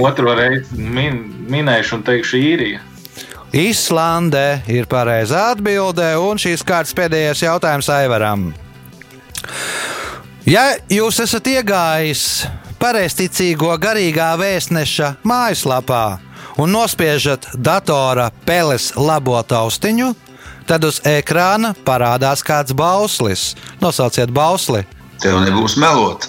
Otru 0.00 0.32
reizi 0.36 0.78
min, 0.80 1.20
minēšu 1.50 1.98
un 1.98 2.06
teikšu 2.06 2.40
īrija. 2.40 2.80
Islande 3.56 4.62
ir 4.70 4.86
pareizā 4.88 5.50
atbilde, 5.56 6.06
un 6.22 6.38
šīs 6.40 6.62
kārtas 6.66 6.94
pēdējais 6.96 7.42
jautājums 7.42 7.90
Aivaram. 7.92 8.48
Ja 10.46 10.70
jūs 10.88 11.20
esat 11.26 11.50
iegājis 11.50 12.24
pareizticīgo 12.80 13.74
garīgā 13.82 14.32
vēstneša 14.40 15.16
mājaslapā 15.26 16.29
un 16.60 16.70
nospiežat 16.76 17.46
datora 17.56 18.28
peles 18.44 18.90
labo 18.96 19.38
taustiņu, 19.40 20.12
tad 20.68 20.84
uz 20.84 21.00
ekrāna 21.08 21.72
parādās 21.86 22.44
kāds 22.44 22.76
bauslis. 22.76 23.54
Nosauciet 23.80 24.32
bausli. 24.34 24.84
Tev 25.20 25.40
nebūs 25.44 25.78
melot. 25.80 26.28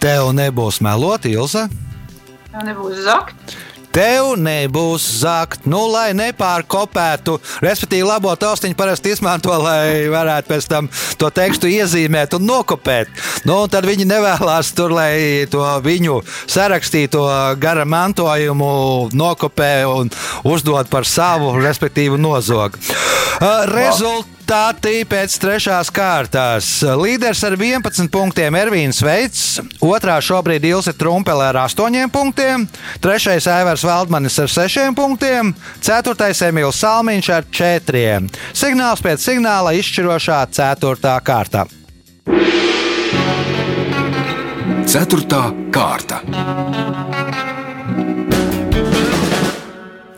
Tev 0.00 0.32
nebūs 0.36 0.80
melot, 0.84 1.28
Ilza. 1.28 1.66
Tev 2.48 2.64
nebūs 2.64 3.02
zakt. 3.04 3.56
Tev 3.94 4.34
nebūs 4.38 5.04
zakt, 5.22 5.66
nu, 5.70 5.80
lai 5.90 6.12
nepārkopētu. 6.16 7.38
Respektīvi, 7.64 8.06
labo 8.06 8.34
taustiņu 8.38 8.76
parasti 8.78 9.14
izmanto, 9.14 9.54
lai 9.62 10.06
varētu 10.12 10.52
pēc 10.52 10.68
tam 10.70 10.90
to 11.20 11.30
tekstu 11.34 11.70
iezīmēt 11.72 12.36
un 12.38 12.46
nokopēt. 12.48 13.12
Nu, 13.48 13.62
un 13.64 13.72
tad 13.72 13.88
viņi 13.88 14.08
nevēlas 14.08 14.72
tur, 14.76 14.94
lai 14.94 15.44
to 15.50 15.64
viņu 15.84 16.20
sarakstīto 16.46 17.24
gara 17.60 17.86
mantojumu 17.88 18.72
nokopē 19.16 19.72
un 19.88 20.12
uzdod 20.48 20.90
par 20.92 21.08
savu, 21.08 21.56
respektīvi, 21.62 22.20
nozog. 22.20 22.76
Uh, 23.38 24.37
Rezultāti 24.48 25.02
pēc 25.04 25.34
trešās 25.42 25.90
kārtās. 25.92 26.68
Līderis 26.96 27.42
ar 27.44 27.52
11 27.52 28.08
punktiem 28.08 28.54
Ervīns 28.56 29.02
Veits, 29.04 29.42
otrā 29.84 30.14
šobrīd 30.24 30.64
Ilse 30.64 30.94
Trumpele 30.96 31.50
ar 31.50 31.58
8 31.66 32.08
punktiem, 32.08 32.64
trešais 33.04 33.44
Aivars 33.44 33.84
Valdmanis 33.84 34.38
ar 34.40 34.48
6 34.48 34.94
punktiem, 34.96 35.52
ceturtais 35.84 36.40
Emīls 36.48 36.80
Salmiņš 36.80 37.28
ar 37.36 37.44
4. 37.60 38.30
Signāls 38.56 39.04
pēc 39.04 39.28
signāla 39.28 39.76
izšķirošā 39.82 40.40
ceturtā 40.56 41.18
kārta. 41.20 41.66
Ceturtā 44.88 45.44
kārta. 45.76 46.24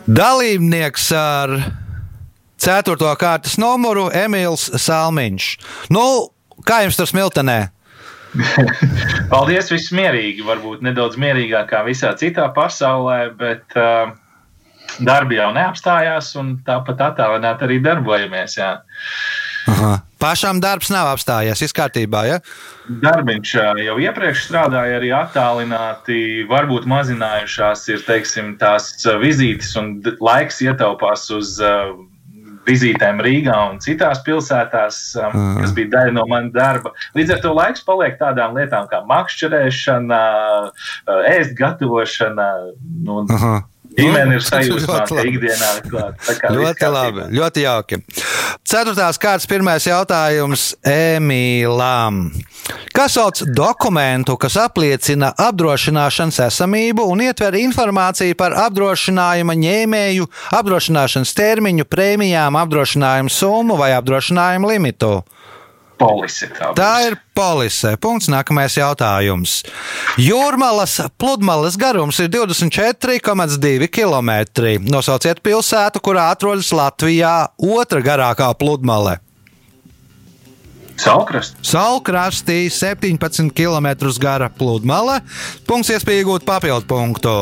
Dalībnieks 0.06 1.10
ar 1.18 1.58
4. 2.60 2.96
kārtas 3.16 3.56
numuru 3.60 4.10
Emīls 4.12 4.68
Salmiņš. 4.84 5.50
Nu, 5.94 6.04
kā 6.68 6.82
jums 6.84 6.98
tur 7.00 7.08
smiltenē? 7.08 7.60
Paldies, 9.32 9.70
viss 9.72 9.94
mierīgi. 9.96 10.44
Varbūt 10.46 10.84
nedaudz 10.86 11.16
mierīgāk 11.20 11.70
kā 11.72 11.80
visā 11.86 12.12
citā 12.20 12.50
pasaulē, 12.54 13.22
bet 13.38 13.78
uh, 13.80 14.12
darbi 15.00 15.40
jau 15.40 15.50
neapstājās, 15.56 16.34
un 16.40 16.58
tāpat 16.66 17.00
attālināti 17.10 17.66
arī 17.66 17.80
darbojamies. 17.84 18.60
Jā. 18.60 18.76
Aha. 19.70 19.96
Pašam 20.20 20.58
darbs 20.60 20.90
nav 20.92 21.08
apstājies, 21.14 21.62
viss 21.64 21.72
kārtībā. 21.72 22.26
Ja? 22.28 22.38
Darbiņš 23.00 23.54
ā, 23.56 23.66
jau 23.86 23.96
iepriekš 24.04 24.44
strādāja 24.50 24.98
arī 24.98 25.14
attālināti. 25.16 26.44
Varbūt 26.50 26.84
mazinājušās 26.90 27.86
ir 27.94 28.04
teiksim, 28.04 28.52
tās 28.60 28.92
vizītes 29.22 29.72
un 29.80 29.94
laiks 30.20 30.60
ietaupās 30.66 31.24
uz 31.32 31.56
uh, 31.64 31.96
vizītēm 32.70 33.22
Rīgā 33.24 33.56
un 33.72 33.80
citās 33.84 34.22
pilsētās, 34.26 35.00
um, 35.18 35.34
Aha. 35.34 35.56
kas 35.62 35.74
bija 35.76 35.92
daļa 35.96 36.14
no 36.16 36.26
manas 36.30 36.54
darba. 36.54 36.94
Līdz 37.18 37.36
ar 37.36 37.42
to 37.44 37.54
laiks 37.56 37.84
paliek 37.86 38.16
tādām 38.20 38.56
lietām 38.58 38.88
kā 38.90 39.02
makšķerēšana, 39.10 40.20
ā, 41.10 41.18
ēst 41.34 41.56
gatavošana. 41.58 42.48
Nu, 43.06 43.24
Aha. 43.36 43.58
Ģimene 44.00 44.38
ir 44.38 44.42
Nu, 44.42 44.48
sajūsmā, 44.50 45.00
ikdienā 45.30 45.72
viss 45.78 46.42
Ļoti 46.56 46.90
labi, 46.90 47.26
ļoti 47.36 47.64
jauki. 47.64 48.00
Ceturtās 48.66 49.20
kārtas 49.20 49.48
pirmais 49.50 49.86
jautājums 49.86 50.70
Emīlām. 50.86 52.28
Kas 52.94 53.14
sauc 53.16 53.40
dokumentu, 53.56 54.36
kas 54.40 54.56
apliecina 54.60 55.30
apdrošināšanas 55.38 56.40
esamību 56.48 57.06
un 57.10 57.22
ietver 57.24 57.56
informāciju 57.60 58.36
par 58.38 58.54
apdrošinājuma 58.66 59.56
ņēmēju, 59.58 60.28
apdrošināšanas 60.58 61.34
termiņu, 61.38 61.86
prēmijām, 61.90 62.58
apdrošinājumu 62.60 63.32
summu 63.32 63.78
vai 63.80 63.92
apdrošinājumu 63.96 64.74
limitu? 64.74 65.20
Polise. 66.00 66.48
Tā, 66.56 66.72
Tā 66.74 66.90
būs. 66.96 67.06
ir 67.10 67.16
polise. 67.36 67.92
Punkts. 68.00 68.30
Nākamais 68.32 68.76
jautājums. 68.80 69.60
Jūrmālas 70.20 70.96
pludmales 71.20 71.76
garums 71.80 72.18
ir 72.24 72.30
24,2 72.32 73.88
km. 73.92 74.30
Nosauciet 74.90 75.42
pilsētu, 75.44 76.02
kurā 76.02 76.30
atrodas 76.34 76.72
Latvijā 76.72 77.34
otra 77.60 78.00
garākā 78.04 78.48
pludmale. 78.58 79.18
Saulkrasts. 81.00 81.56
Saulkrastī 81.64 82.66
17 82.68 83.54
km 83.56 83.88
gara 84.20 84.50
pludmale. 84.52 85.20
Punkts 85.68 85.94
iespēja 85.94 86.26
iegūt 86.26 86.44
papildu 86.44 86.84
punktu. 86.90 87.36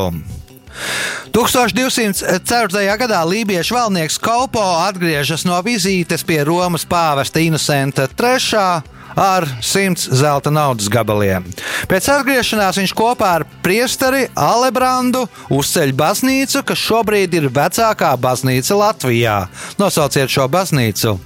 1204. 1.35 2.85
gadā 2.99 3.19
lībiešu 3.25 3.75
valnieks 3.75 4.17
Kaupo 4.21 4.63
atgriežas 4.85 5.45
no 5.45 5.59
vizītes 5.65 6.25
pie 6.25 6.41
Romas 6.47 6.85
pāvesta 6.89 7.41
Innocenta 7.43 8.07
III 8.09 8.97
ar 9.15 9.47
100 9.61 10.13
zelta 10.15 10.51
naudas 10.53 10.89
gabaliem. 10.91 11.45
Pēc 11.89 12.09
atgriešanās 12.13 12.79
viņš 12.79 12.93
kopā 12.97 13.31
ar 13.39 13.45
priesteri 13.63 14.27
Alebrandu 14.37 15.25
uzceļ 15.53 15.93
baznīcu, 15.97 16.63
kas 16.63 16.85
šobrīd 16.85 17.33
ir 17.39 17.49
vecākā 17.53 18.13
baznīca 18.21 18.77
Latvijā. 18.79 19.39
Nosauciet 19.81 20.31
šo 20.31 20.47
baznīcu! 20.51 21.17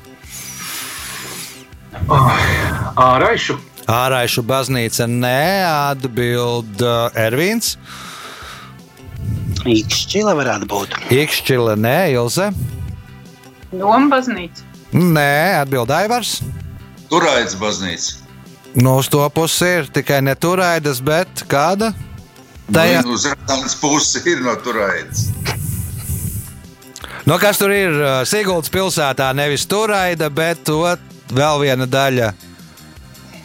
Āraišu. 2.99 3.59
Āraišu 3.87 4.43
baznīca 4.47 5.07
neatbild 5.11 6.81
uh, 6.83 7.11
Ikšķile 9.63 10.33
varētu 10.35 10.67
būt. 10.67 10.95
Ikšķila 11.13 11.75
nē, 11.79 11.97
Ilze. 12.17 12.49
Doma 13.71 14.09
baznīca. 14.11 14.65
Nē, 14.93 15.61
atbild 15.63 15.89
Aivars. 15.95 16.41
Turaids 17.09 17.55
baznīca. 17.59 18.19
Nu, 18.75 18.97
uz 18.99 19.07
to 19.09 19.21
pusi 19.33 19.67
ir 19.79 19.87
tikai 19.93 20.19
ne 20.25 20.33
turaidas, 20.35 20.99
bet 21.05 21.43
kāda? 21.49 21.91
Tajā, 22.73 23.03
Nu, 23.05 23.13
Uz 23.13 23.25
redzams 23.29 23.75
puses 23.77 24.25
ir 24.25 24.41
no 24.41 24.53
turaidas. 24.65 25.27
nu, 27.25 27.37
kas 27.39 27.57
tur 27.61 27.71
ir? 27.71 27.91
Siguldas 28.25 28.71
pilsētā 28.73 29.29
nevis 29.35 29.65
turaida, 29.69 30.29
bet 30.29 30.69
ot, 30.69 30.99
vēl 31.31 31.61
viena 31.61 31.85
daļa. 31.87 32.31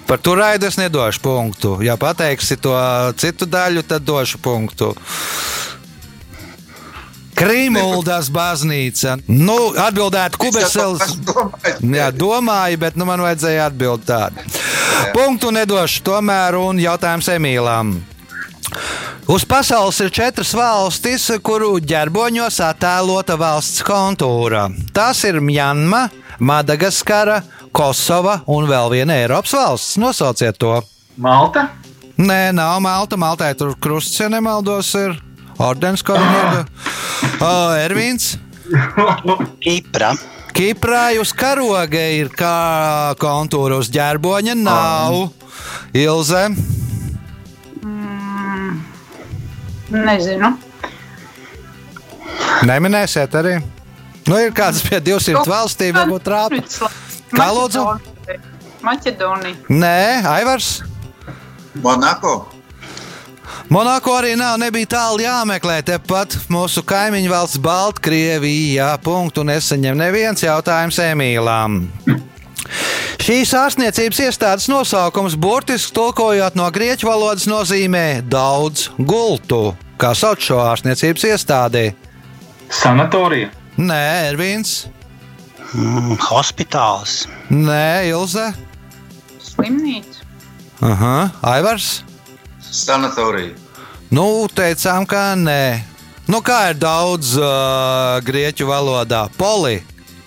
Par 0.08 0.18
turaidu 0.24 0.66
es 0.66 0.78
nedošu 0.80 1.20
punktu. 1.20 1.74
Ja 1.84 1.96
pateiksi 2.00 2.56
to 2.56 2.72
citu 3.20 3.44
daļu, 3.46 3.82
tad 3.84 4.02
došu 4.08 4.38
punktu. 4.40 4.94
Krimuldas 7.38 8.28
baznīca. 8.34 9.16
Nu, 9.30 9.56
atbildētu 9.78 10.40
Kubesels. 10.42 11.16
Jā, 11.98 12.10
domāju, 12.14 12.80
bet 12.82 12.98
nu, 12.98 13.06
man 13.08 13.22
vajadzēja 13.24 13.68
atbildēt 13.70 14.06
tādu. 14.08 14.46
Punktu 15.14 15.52
nedošu 15.54 16.02
tomēr, 16.06 16.58
un 16.58 16.80
jautājums 16.82 17.30
Emīlām. 17.32 17.98
Uz 19.28 19.44
pasaules 19.44 19.98
ir 20.00 20.10
četras 20.14 20.54
valstis, 20.56 21.26
kuru 21.44 21.74
ģerboņos 21.84 22.60
attēlota 22.64 23.36
valsts 23.40 23.84
kontūra. 23.84 24.66
Tās 24.96 25.20
ir 25.28 25.40
Mjanma, 25.44 26.06
Madagaskara, 26.40 27.42
Kosova 27.72 28.40
un 28.48 28.68
vēl 28.68 28.94
viena 28.96 29.18
Eiropas 29.20 29.52
valsts. 29.54 29.98
Nosauciet 30.00 30.58
to! 30.60 30.78
Malta. 31.20 31.68
Nē, 32.18 32.50
nav 32.56 32.80
Malta. 32.82 33.18
Maltai 33.20 33.52
tur 33.58 33.76
krusts, 33.78 34.16
ja 34.20 34.30
nemaldos, 34.32 34.94
ir 34.98 35.18
ordens, 35.58 36.02
ko 36.06 36.16
viņa 36.18 36.40
ir. 36.60 36.66
Uh, 37.38 37.76
Ervīns. 37.82 38.36
Kipra. 39.62 40.12
Kiprā 40.58 41.02
uz 41.20 41.30
karoga 41.36 42.02
ir 42.18 42.32
kā 42.34 43.14
kontūra 43.20 43.78
uz 43.78 43.90
ģerboņa 43.94 44.56
nav. 44.58 45.28
Ilze. 45.96 46.48
Nezinu. 49.88 50.52
Neminēsiet 52.68 53.34
arī. 53.38 53.54
Nu, 54.28 54.36
ir 54.42 54.52
kāds 54.52 54.82
pie 54.84 54.98
200 55.00 55.46
valstīm, 55.48 55.96
varbūt 55.96 56.26
trāpa. 56.26 56.90
Kā 57.32 57.48
lūdzu? 57.56 57.84
Maķedonija. 58.84 59.56
Nē, 59.72 60.26
Aivars. 60.28 60.82
Monako. 61.82 62.57
Monako 63.68 64.16
arī 64.18 64.34
nav, 64.38 64.56
nebija 64.60 64.92
tālu 64.94 65.22
jāmeklē. 65.24 65.80
Tepat 65.86 66.36
mūsu 66.52 66.82
kaimiņu 66.88 67.30
valsts 67.32 67.60
Baltkrievijā. 67.62 68.94
Punktu 69.04 69.44
nesaņem 69.48 69.98
neviens 69.98 70.44
jautājums 70.44 70.98
Emīlām. 71.04 71.82
Šīs 73.28 73.52
ārstniecības 73.56 74.20
iestādes 74.24 74.68
nosaukums 74.70 75.36
burtiski 75.36 75.92
tulkojot 75.96 76.56
no 76.58 76.68
grieķu 76.72 77.08
valodas 77.10 77.48
nozīmē 77.50 78.22
daudz 78.24 78.88
gultu. 78.98 79.74
Kā 80.00 80.14
sauc 80.16 80.40
šo 80.44 80.60
ārstniecības 80.62 81.26
iestādi? 81.32 81.84
Sanatorija. 82.70 83.50
Nē, 83.78 84.02
Ervīns. 84.30 84.86
Mm, 85.74 86.16
hospitāls. 86.28 87.26
Nē, 87.52 88.08
Ilze. 88.08 88.48
Slimnīca. 89.44 90.24
Aha, 90.88 91.14
Aivars. 91.52 91.98
Sanatorija. 92.78 93.54
Nu, 94.10 94.46
teicām, 94.48 95.04
ka 95.08 95.34
nē. 95.36 95.84
Nu, 96.28 96.40
kā 96.44 96.70
ir 96.72 96.78
daudz 96.80 97.34
uh, 97.40 98.18
grieķu 98.24 98.68
valodā? 98.68 99.26
Poli. 99.36 99.80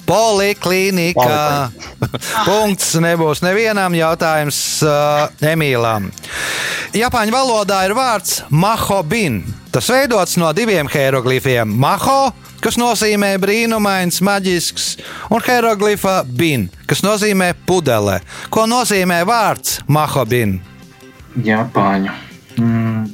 Poliklīnika. 0.06 1.70
Punkts 2.48 2.96
nebūs 3.00 3.44
nevienam 3.46 3.94
jautājums 3.96 4.58
uh, 4.84 5.30
Emīlām. 5.46 6.10
Japāņu 6.98 7.32
valodā 7.32 7.84
ir 7.88 7.94
vārds 7.96 8.42
mahobin. 8.50 9.44
Tas 9.72 9.88
veidots 9.88 10.36
no 10.42 10.50
diviem 10.58 10.90
hieroglifiem- 10.92 11.70
maho, 11.86 12.34
kas 12.60 12.76
nozīmē 12.82 13.38
brīnumains, 13.40 14.20
maģisks, 14.26 14.98
un 15.32 15.40
hieroglifa 15.46 16.26
bin, 16.26 16.68
kas 16.90 17.06
nozīmē 17.06 17.54
pudele. 17.66 18.20
Ko 18.50 18.66
nozīmē 18.68 19.22
vārds 19.24 19.80
mahobin? 19.88 20.60
Japāņu. 21.38 22.31
Mm. 22.60 23.06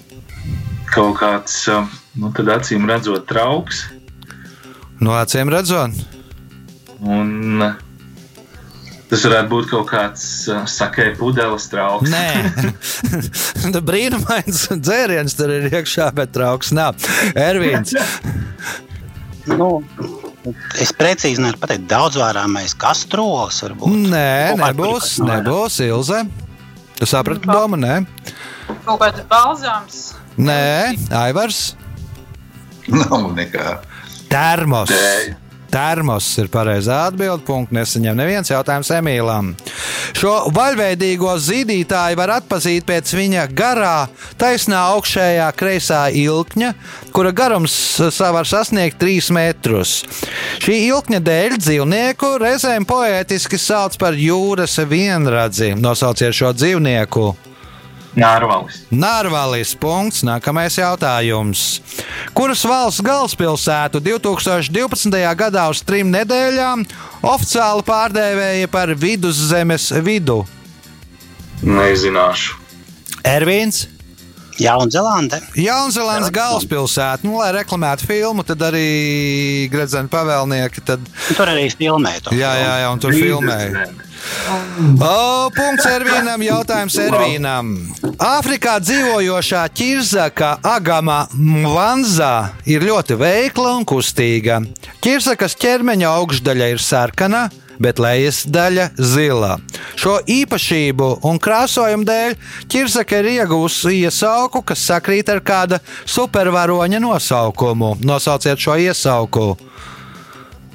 Kaut 0.93 1.17
kāds, 1.19 1.59
uh, 1.69 1.85
nu 2.17 2.31
tad 2.35 2.49
acīm 2.55 2.87
redzot, 2.89 3.27
trauks. 3.29 3.83
No 5.03 5.13
acīm 5.19 5.51
redzot, 5.53 5.93
Un 7.05 7.59
tas 9.07 9.21
varētu 9.23 9.49
būt 9.51 9.67
kaut 9.69 9.85
kāds 9.91 10.23
uh, 10.49 10.63
sakē 10.67 11.11
pudeles 11.19 11.67
trauks. 11.69 12.09
Nē, 12.09 13.69
tā 13.75 13.81
brīnumains 13.91 14.63
dzēriens 14.81 15.37
tur 15.37 15.53
ir 15.59 15.69
iekšā, 15.69 16.09
bet 16.17 16.33
trauks 16.35 16.73
nav. 16.75 16.97
Ervīns, 17.37 17.93
Nu, 19.47 19.77
es 20.75 20.89
precīzi 20.91 21.39
nevaru 21.39 21.61
pateikt, 21.61 21.85
daudz 21.87 22.17
vārāmais 22.19 22.73
kastrols 22.75 23.61
varbūt. 23.63 24.09
nē, 24.11 24.57
nebūs, 24.59 25.13
nebūs 25.23 25.77
Ilze. 25.85 26.25
Tu 26.97 27.05
saprati, 27.05 27.45
doma? 27.47 27.77
Nē, 27.77 28.05
Kaut 28.85 28.99
kāds 29.01 29.21
balzāms. 29.29 29.97
nē, 30.37 30.95
Aivars. 31.13 31.75
Nav 32.87 33.29
nekā. 33.37 33.77
Termos. 34.31 34.89
Tēja. 34.91 35.35
Termos 35.71 36.27
ir 36.41 36.49
pareizā 36.51 37.07
atbilde. 37.09 37.43
Punkts 37.47 37.75
nesaņem 37.75 38.17
neviens 38.17 38.51
jautājums 38.51 38.91
Emīlam. 38.97 39.53
Šo 40.17 40.33
vaļveidīgo 40.55 41.33
zīdītāju 41.43 42.19
var 42.19 42.35
atpazīt 42.37 42.85
pēc 42.87 43.13
viņa 43.17 43.47
garā, 43.57 44.07
taisnā 44.39 44.83
augšējā 44.95 45.47
kreisā 45.57 46.05
ilkņa, 46.15 46.73
kura 47.15 47.33
garums 47.35 47.75
var 48.19 48.47
sasniegt 48.47 48.99
3 49.01 49.31
metrus. 49.35 49.99
Šī 50.63 50.79
ilkņa 50.87 51.23
dēļ 51.23 51.59
dzīvnieku 51.61 52.33
reizēm 52.43 52.87
poētiski 52.87 53.59
sauc 53.61 53.99
par 54.01 54.17
jūras 54.17 54.79
vienradzi. 54.87 55.75
Nosauciet 55.79 56.35
šo 56.37 56.53
dzīvnieku. 56.55 57.46
Nārvalis. 58.17 58.79
Nārvalis 58.89 59.75
punkts. 59.77 60.23
Nākamais 60.25 60.77
jautājums. 60.79 61.65
Kuras 62.33 62.63
valsts 62.65 63.03
galvaspilsētu 63.05 64.01
2012. 64.01 65.19
gadā 65.37 65.67
uz 65.69 65.83
trim 65.85 66.09
nedēļām 66.15 66.85
oficiāli 67.21 67.85
pārdēvēja 67.85 68.71
par 68.73 68.93
viduszemes 68.97 69.91
vidu? 70.05 70.39
Nezināšu. 71.61 72.57
Ervīns. 73.27 73.85
Jaunzēlande. 74.57 75.37
Jaunzēlandes 75.61 76.31
galvaspilsēta, 76.33 77.21
nu, 77.27 77.35
lai 77.37 77.51
reklamētu 77.59 78.07
filmu, 78.09 78.41
tad 78.41 78.63
arī 78.65 79.67
Gredzena 79.69 80.09
pavēlnieki. 80.09 80.81
Tad, 80.87 81.03
Tur 81.37 81.51
arī 81.53 81.67
filmēja 81.69 82.23
to. 82.25 82.33
jā, 82.33 82.53
jā, 82.57 82.71
jā, 82.81 82.87
un 82.89 83.03
tur 83.03 83.13
filmēja. 83.13 83.85
O, 85.03 85.49
punkts 85.55 85.85
Ervīnam, 85.89 86.41
jautājums 86.45 86.97
Ervīnam. 87.01 87.73
Āfrikā 88.23 88.77
dzīvojošā 88.83 89.61
ķirzaka 89.77 90.57
Agama 90.65 91.25
Mvanza 91.35 92.53
ir 92.69 92.85
ļoti 92.87 93.17
veikla 93.19 93.75
un 93.77 93.85
kustīga. 93.87 94.61
Ķirzakas 95.03 95.57
ķermeņa 95.61 96.11
augšdaļa 96.17 96.69
ir 96.73 96.83
sarkana, 96.83 97.47
bet 97.81 98.01
lejas 98.01 98.43
daļa 98.49 98.89
zila. 98.97 99.57
Šo 99.97 100.17
īpašību 100.23 101.11
un 101.29 101.39
krāsojumu 101.41 102.07
dēļ 102.07 102.35
ķirzaka 102.71 103.21
ir 103.21 103.31
iegūsi 103.37 103.99
iesauku, 104.01 104.63
kas 104.65 104.87
sakrīt 104.89 105.29
ar 105.33 105.43
kāda 105.45 105.81
supervaroņa 106.05 107.01
nosaukumu. 107.03 107.95
Nosauciet 108.05 108.61
šo 108.61 108.79
iesauku. 108.87 109.51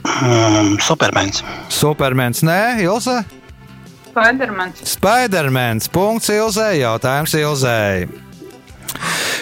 Um, 0.02 0.74
Supermens. 0.82 1.44
Supermens, 1.70 2.42
nē, 2.42 2.82
Ilze? 2.82 3.22
Spidermans. 4.12 4.82
Spidermans. 4.84 5.88
Punkts 5.88 6.28
Ilzē. 6.28 6.74
Jautājums 6.76 7.32
Ilzē. 7.38 8.08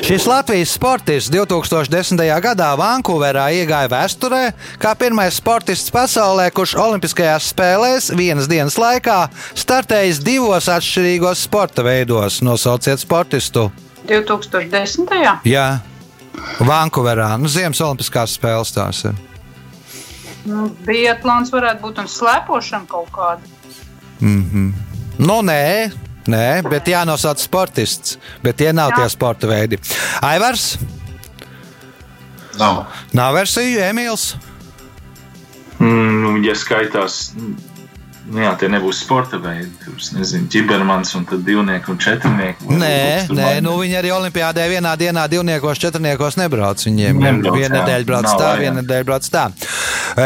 Šis 0.01 0.27
Latvijas 0.27 0.73
sportists 0.77 1.31
2010. 1.33 2.21
gadā 2.43 2.69
Vankūverā 2.79 3.49
iegāja 3.53 3.91
vēsturē 3.91 4.43
kā 4.81 4.95
pirmais 4.99 5.37
sportists 5.37 5.91
pasaulē, 5.93 6.49
kurš 6.55 6.77
Olimpiskajās 6.79 7.51
spēlēs 7.53 8.11
vienas 8.17 8.49
dienas 8.51 8.79
laikā 8.81 9.19
startējis 9.59 10.23
divos 10.25 10.71
atšķirīgos 10.73 11.45
sporta 11.49 11.85
veidos. 11.85 12.41
Nosauciet 12.47 13.03
sportistu. 13.03 13.69
2010. 14.09 15.11
Jā, 15.51 15.67
Vankūverā. 16.65 17.35
Nu, 17.41 17.51
Ziemas 17.51 17.83
Olimpiskās 17.85 18.39
spēles 18.39 18.73
tās 18.77 19.05
ir. 19.11 19.19
Nu, 20.49 20.69
Biatlons 20.87 21.51
varētu 21.53 21.83
būt 21.85 21.99
un 22.01 22.09
slēpošana 22.09 22.89
kaut 22.89 23.11
kāda. 23.13 23.43
Nu, 24.21 25.41
nē, 25.45 25.91
nē, 26.31 26.47
bet 26.69 26.89
jānosauc 26.89 27.41
sportists. 27.43 28.17
Bet 28.45 28.61
tie 28.61 28.73
nav 28.77 28.95
Jā. 28.95 29.03
tie 29.03 29.13
sporta 29.13 29.51
veidi. 29.51 29.79
Aivars, 30.25 30.79
Nav. 32.61 32.85
nav 33.17 33.35
versiju, 33.37 33.81
Emīls. 33.85 34.35
Mm, 35.81 36.17
nu, 36.23 36.33
ja 36.45 36.55
skaitās, 36.57 37.31
nu, 38.31 38.41
jā, 38.45 38.53
tie 38.61 38.71
nebūs 38.73 39.03
sporta 39.05 39.41
veidi. 39.43 39.71
Tur, 39.83 39.99
nezinu, 40.17 40.49
ķibermans 40.53 41.13
un 41.19 41.27
tad 41.29 41.45
divnieki 41.47 41.93
un 41.93 42.01
četrnieki. 42.01 42.71
Nē, 42.81 42.95
nē 43.35 43.53
nu 43.65 43.77
viņi 43.81 43.99
arī 44.01 44.15
Olimpijādē 44.15 44.67
vienā 44.71 44.95
dienā 45.01 45.27
divniekos, 45.31 45.83
četrniekos 45.83 46.39
nebrauc. 46.41 46.83
Viņiem 46.87 47.21
Nebrauc, 47.21 47.59
viena 47.59 47.81
nedēļa 47.81 48.09
brauc 48.09 48.29
Nav 48.29 48.43
tā, 48.43 48.51
viena 48.63 48.81
nedēļa 48.81 49.09
brauc 49.11 49.31
tā. 49.35 49.47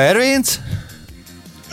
Ervīns, 0.04 0.58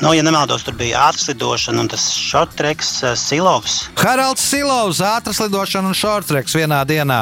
Nu, 0.02 0.14
ja 0.14 0.24
nemaldos, 0.26 0.64
tur 0.66 0.74
bija 0.74 1.04
ātrslidošana 1.12 1.84
un 1.84 1.90
tas 1.92 2.08
šortreks 2.18 2.88
uh, 3.04 3.12
Silovs. 3.14 3.76
Haralds 4.02 4.42
Silovs, 4.50 4.98
ātras 5.06 5.38
lidošana 5.44 5.92
un 5.92 5.98
šortreks 5.98 6.56
vienā 6.58 6.80
dienā. 6.90 7.20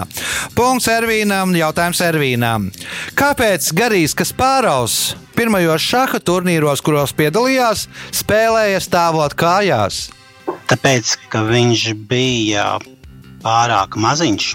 Punkts 0.55 0.87
Ervīnam, 0.87 1.51
jautājums 1.59 1.99
Ervīnam. 2.07 2.69
Kāpēc 3.19 3.67
Garijs 3.75 4.15
Kaspāraus 4.15 4.95
pirmajos 5.35 5.83
šaha 5.83 6.23
turnīros, 6.23 6.79
kuros 6.79 7.11
piedalījās, 7.19 7.89
spēlēja 8.15 8.79
stāvot 8.87 9.35
kājās? 9.35 10.05
Tāpēc, 10.71 11.17
ka 11.35 11.43
viņš 11.51 11.85
bija 12.07 12.71
pārāk 13.43 13.99
maziņš. 13.99 14.53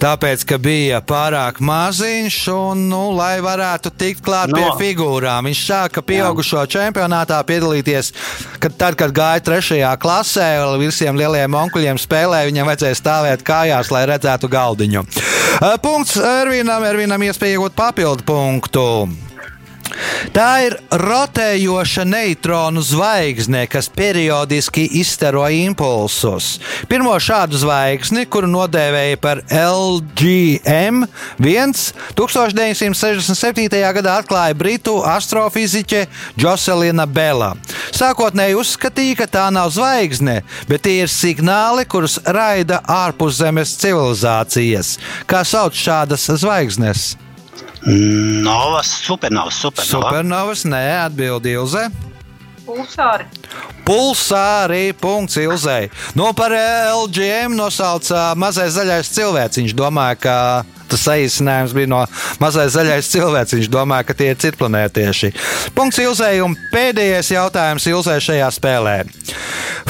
Tāpēc, 0.00 0.42
ka 0.48 0.56
bija 0.58 0.98
pārāk 1.04 1.60
maziņš 1.62 2.36
un, 2.52 2.86
nu, 2.90 3.02
lai 3.14 3.36
varētu 3.44 3.92
tikt 3.94 4.22
klāt 4.24 4.50
No. 4.52 4.58
pie 4.58 4.68
figūrām, 4.80 5.46
viņš 5.46 5.60
sāka 5.68 6.02
pieaugušo 6.02 6.64
čempionātā 6.66 7.38
piedalīties. 7.46 8.12
Kad, 8.58 8.76
tad, 8.80 8.96
kad 8.98 9.12
gāja 9.14 9.44
trešajā 9.46 9.92
klasē, 10.02 10.48
vēl 10.62 10.78
visiem 10.82 11.18
lielajiem 11.20 11.54
onkuļiem 11.64 12.00
spēlēja, 12.02 12.50
viņam 12.50 12.70
vajadzēja 12.72 12.98
stāvēt 12.98 13.44
kājās, 13.46 13.92
lai 13.94 14.06
redzētu 14.10 14.50
galdiņu. 14.52 15.04
Punkts 15.84 16.16
Ervīnam, 16.18 16.82
Ervīnam 16.88 17.22
iespēja 17.28 17.58
iegūt 17.60 17.76
papildu 17.78 18.26
punktu. 18.26 18.86
Tā 20.32 20.48
ir 20.66 20.76
rotējoša 21.02 22.04
neitronu 22.08 22.82
zvaigzne, 22.84 23.66
kas 23.70 23.88
periodiski 23.92 24.86
izstaro 25.00 25.44
impulsus. 25.52 26.58
Pirmo 26.88 27.14
šādu 27.20 27.58
zvaigzni, 27.60 28.24
kuru 28.30 28.48
nodēvēja 28.50 29.18
par 29.22 29.42
LGM, 29.48 31.04
1 31.42 31.74
1967. 32.18 33.68
gadā 33.98 34.18
atklāja 34.20 34.56
britu 34.56 34.98
astrofiziķe 35.06 36.06
Joselina 36.40 37.06
Bela. 37.06 37.52
Sākotnēji 37.92 38.58
uzskatīja, 38.60 39.18
ka 39.22 39.26
tā 39.38 39.48
nav 39.54 39.72
zvaigzne, 39.74 40.40
bet 40.68 40.86
tie 40.86 41.02
ir 41.02 41.12
signāli, 41.12 41.86
kurus 41.88 42.18
raida 42.24 42.80
ārpuszemes 42.88 43.76
civilizācijas. 43.82 44.96
Kā 45.28 45.44
sauc 45.48 45.76
šādas 45.76 46.28
zvaigznes? 46.42 47.12
Novas, 47.86 48.86
supernovas, 49.02 49.58
supernovas. 49.58 49.90
Supernovas, 49.90 50.64
nē, 50.70 50.82
atbildīja 51.08 51.62
Ilze. 51.62 51.86
Pulsāri. 52.62 53.24
Pulsāri, 53.82 54.92
punkts 54.94 55.36
Ilzei. 55.42 55.88
No 56.14 56.30
par 56.38 56.54
LGM 56.54 57.56
nosauca 57.58 58.30
mazais 58.38 58.76
zaļais 58.76 59.10
cilvēks. 59.16 59.58
Viņš 59.58 59.74
domāja, 59.74 60.18
ka 60.22 60.36
tas 60.92 61.02
saīsinājums 61.08 61.74
bija 61.74 61.90
no 61.90 62.04
mazais 62.38 62.76
zaļais 62.76 63.10
cilvēks. 63.10 63.56
Viņš 63.58 63.72
domāja, 63.72 64.06
ka 64.06 64.16
tie 64.20 64.30
ir 64.30 64.38
citplanētieši. 64.44 65.32
Punkts 65.74 65.98
Ilzei 66.04 66.38
un 66.44 66.54
pēdējais 66.70 67.32
jautājums 67.34 67.88
Ilzei 67.90 68.20
šajā 68.22 68.52
spēlē. 68.54 68.96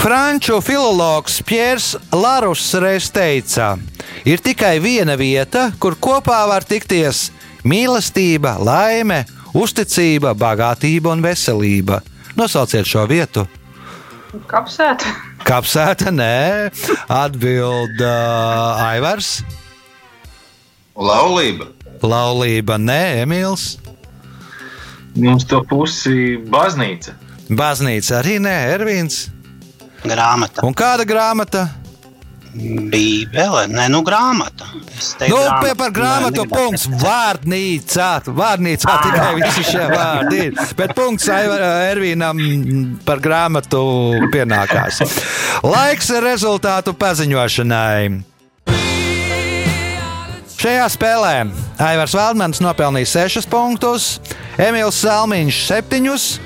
Franču 0.00 0.62
filologs 0.64 1.42
Piers 1.46 1.92
Larus 2.16 2.64
reiz 2.80 3.12
teica, 3.12 3.76
ir 4.24 4.40
tikai 4.40 4.78
viena 4.80 5.18
vieta, 5.20 5.68
kur 5.78 6.00
kopā 6.00 6.40
var 6.48 6.64
tikties 6.64 7.28
mīlestība, 7.68 8.56
laime, 8.62 9.22
uzticība, 9.54 10.34
bagātība 10.38 11.12
un 11.14 11.24
veselība. 11.24 12.00
Nosauciet 12.38 12.88
šo 12.88 13.04
vietu. 13.10 13.44
Kapsēta. 14.48 15.12
Kapsēta, 15.44 16.12
nē, 16.14 16.70
atbild 17.12 18.00
uh, 18.00 18.86
Aivars. 18.86 19.42
Laulība. 20.96 21.68
Laulība, 22.02 22.78
nē, 22.80 23.26
Emīls. 23.26 23.76
Mums 25.20 25.44
to 25.44 25.60
pusi 25.68 26.38
baznīca. 26.48 27.12
Baznīca 27.52 28.18
arī 28.22 28.38
nē, 28.40 28.56
Ervīns. 28.78 29.26
Grāmata. 30.02 30.64
Un 30.64 30.74
kāda 30.74 31.04
grāmata? 31.06 31.66
Bībele. 32.54 33.66
Nē, 33.72 33.86
nu 33.88 34.02
grāmata. 34.04 34.66
Nu, 34.74 35.36
grāmata. 35.36 35.60
pie 35.62 35.74
par 35.78 35.90
grāmatu 35.90 36.44
Nē, 36.44 36.50
punkts. 36.52 36.86
Vārnīcā. 37.00 38.10
Vārnīcā 38.28 38.96
tikai 39.06 39.30
visi 39.40 39.64
šie 39.70 39.86
vārdi 39.88 40.42
ir. 40.48 40.58
Bet 40.76 40.92
punkts 40.94 41.28
Aivar- 41.32 41.64
Ervīnam 41.92 42.36
par 43.06 43.18
grāmatu 43.24 43.80
pienākās. 44.34 45.00
Laiks 45.64 46.10
rezultātu 46.20 46.92
paziņošanai. 46.92 48.22
Šajā 50.62 50.84
spēlē 50.94 51.34
Aivars 51.82 52.12
Valdmans 52.14 52.60
nopelnīja 52.62 53.08
6 53.26 53.48
punktus, 53.50 54.20
Emīls 54.62 55.00
Salmiņš 55.02 55.56
7. 55.66 56.38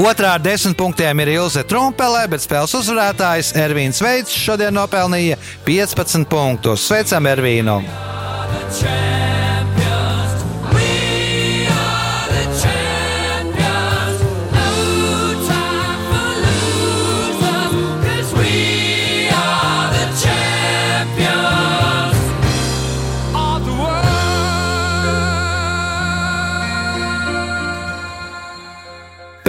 Otrā 0.00 0.34
ar 0.38 0.42
10 0.42 0.76
punktiem 0.78 1.20
ir 1.24 1.34
Ilze 1.36 1.64
Trumpelē, 1.68 2.24
bet 2.32 2.44
spēles 2.44 2.74
uzvarētājs 2.78 3.52
Ervīns 3.60 4.00
Veids 4.02 4.32
šodien 4.34 4.74
nopelnīja 4.76 5.38
15 5.68 6.28
punktus. 6.30 6.88
Sveicam 6.88 7.28
Ervīnu! 7.28 7.80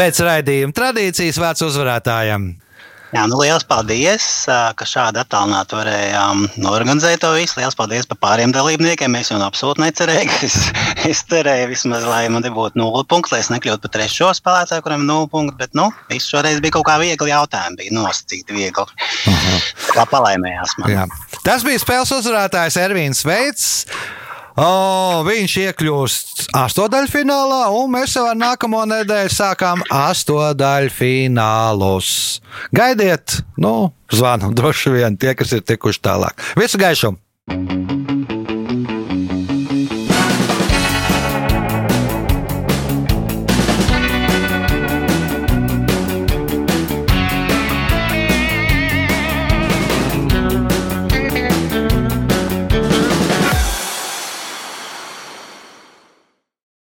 Pēc 0.03 0.17
raidījuma 0.19 0.75
tradīcijas 0.75 1.37
vārds 1.39 1.63
uzvarētājam. 1.63 2.49
Jā, 3.13 3.21
nu 3.31 3.37
liels 3.39 3.63
paldies, 3.69 4.25
ka 4.75 4.87
šādi 4.89 5.21
attālināti 5.21 5.77
varējām 5.77 6.41
norganizēt 6.59 7.21
to 7.23 7.29
visu. 7.37 7.55
Liels 7.61 7.77
paldies 7.79 8.09
par 8.09 8.17
pāriem 8.25 8.51
dalībniekiem. 8.51 9.15
Es 9.15 9.29
jau 9.31 9.37
absolūti 9.45 9.79
necerēju, 9.79 10.33
es, 10.43 10.57
es 11.11 11.21
cerēju 11.31 11.69
vismaz, 11.71 12.03
lai 12.09 12.25
man 12.33 12.43
te 12.43 12.51
būtu 12.51 12.81
nulle 12.81 13.05
punkts, 13.07 13.31
lai 13.31 13.39
es 13.45 13.51
nekļūtu 13.53 13.85
par 13.85 13.93
trešo 13.95 14.33
spēlētāju, 14.41 14.83
kuram 14.83 15.05
ir 15.05 15.09
nulle 15.13 15.29
punkti. 15.31 15.55
Bet, 15.61 15.71
nu, 15.77 15.87
viss 16.11 16.27
šoreiz 16.33 16.59
bija 16.65 16.75
kaut 16.75 16.89
kā 16.89 16.97
viegli 16.99 17.31
jautājumi, 17.31 17.79
bija 17.85 17.95
nosacīti 17.95 18.57
viegli. 18.57 18.99
Kā 19.93 20.03
palaimējās 20.11 20.75
man. 20.81 20.97
Jā. 20.97 21.07
Tas 21.47 21.63
bija 21.63 21.79
spēles 21.79 22.11
uzvarētājs 22.17 22.81
Ervīns 22.83 23.23
Veits. 23.29 23.69
O, 24.53 25.25
viņš 25.25 25.55
iekļūst 25.63 26.53
astotdaļfinālā, 26.59 27.73
un 27.73 27.89
mēs 27.95 28.13
jau 28.19 28.27
ar 28.29 28.37
nākamo 28.37 28.85
nedēļu 28.91 29.31
sākām 29.33 29.81
astotdaļfinālus. 29.89 32.09
Gaidiet, 32.75 33.41
nu, 33.57 33.91
zvanu 34.13 34.53
droši 34.53 34.89
vien 34.99 35.17
tie, 35.17 35.33
kas 35.37 35.53
ir 35.57 35.61
tikuši 35.65 35.99
tālāk. 36.05 36.33
Visu 36.59 36.77
gaišu! 36.81 37.09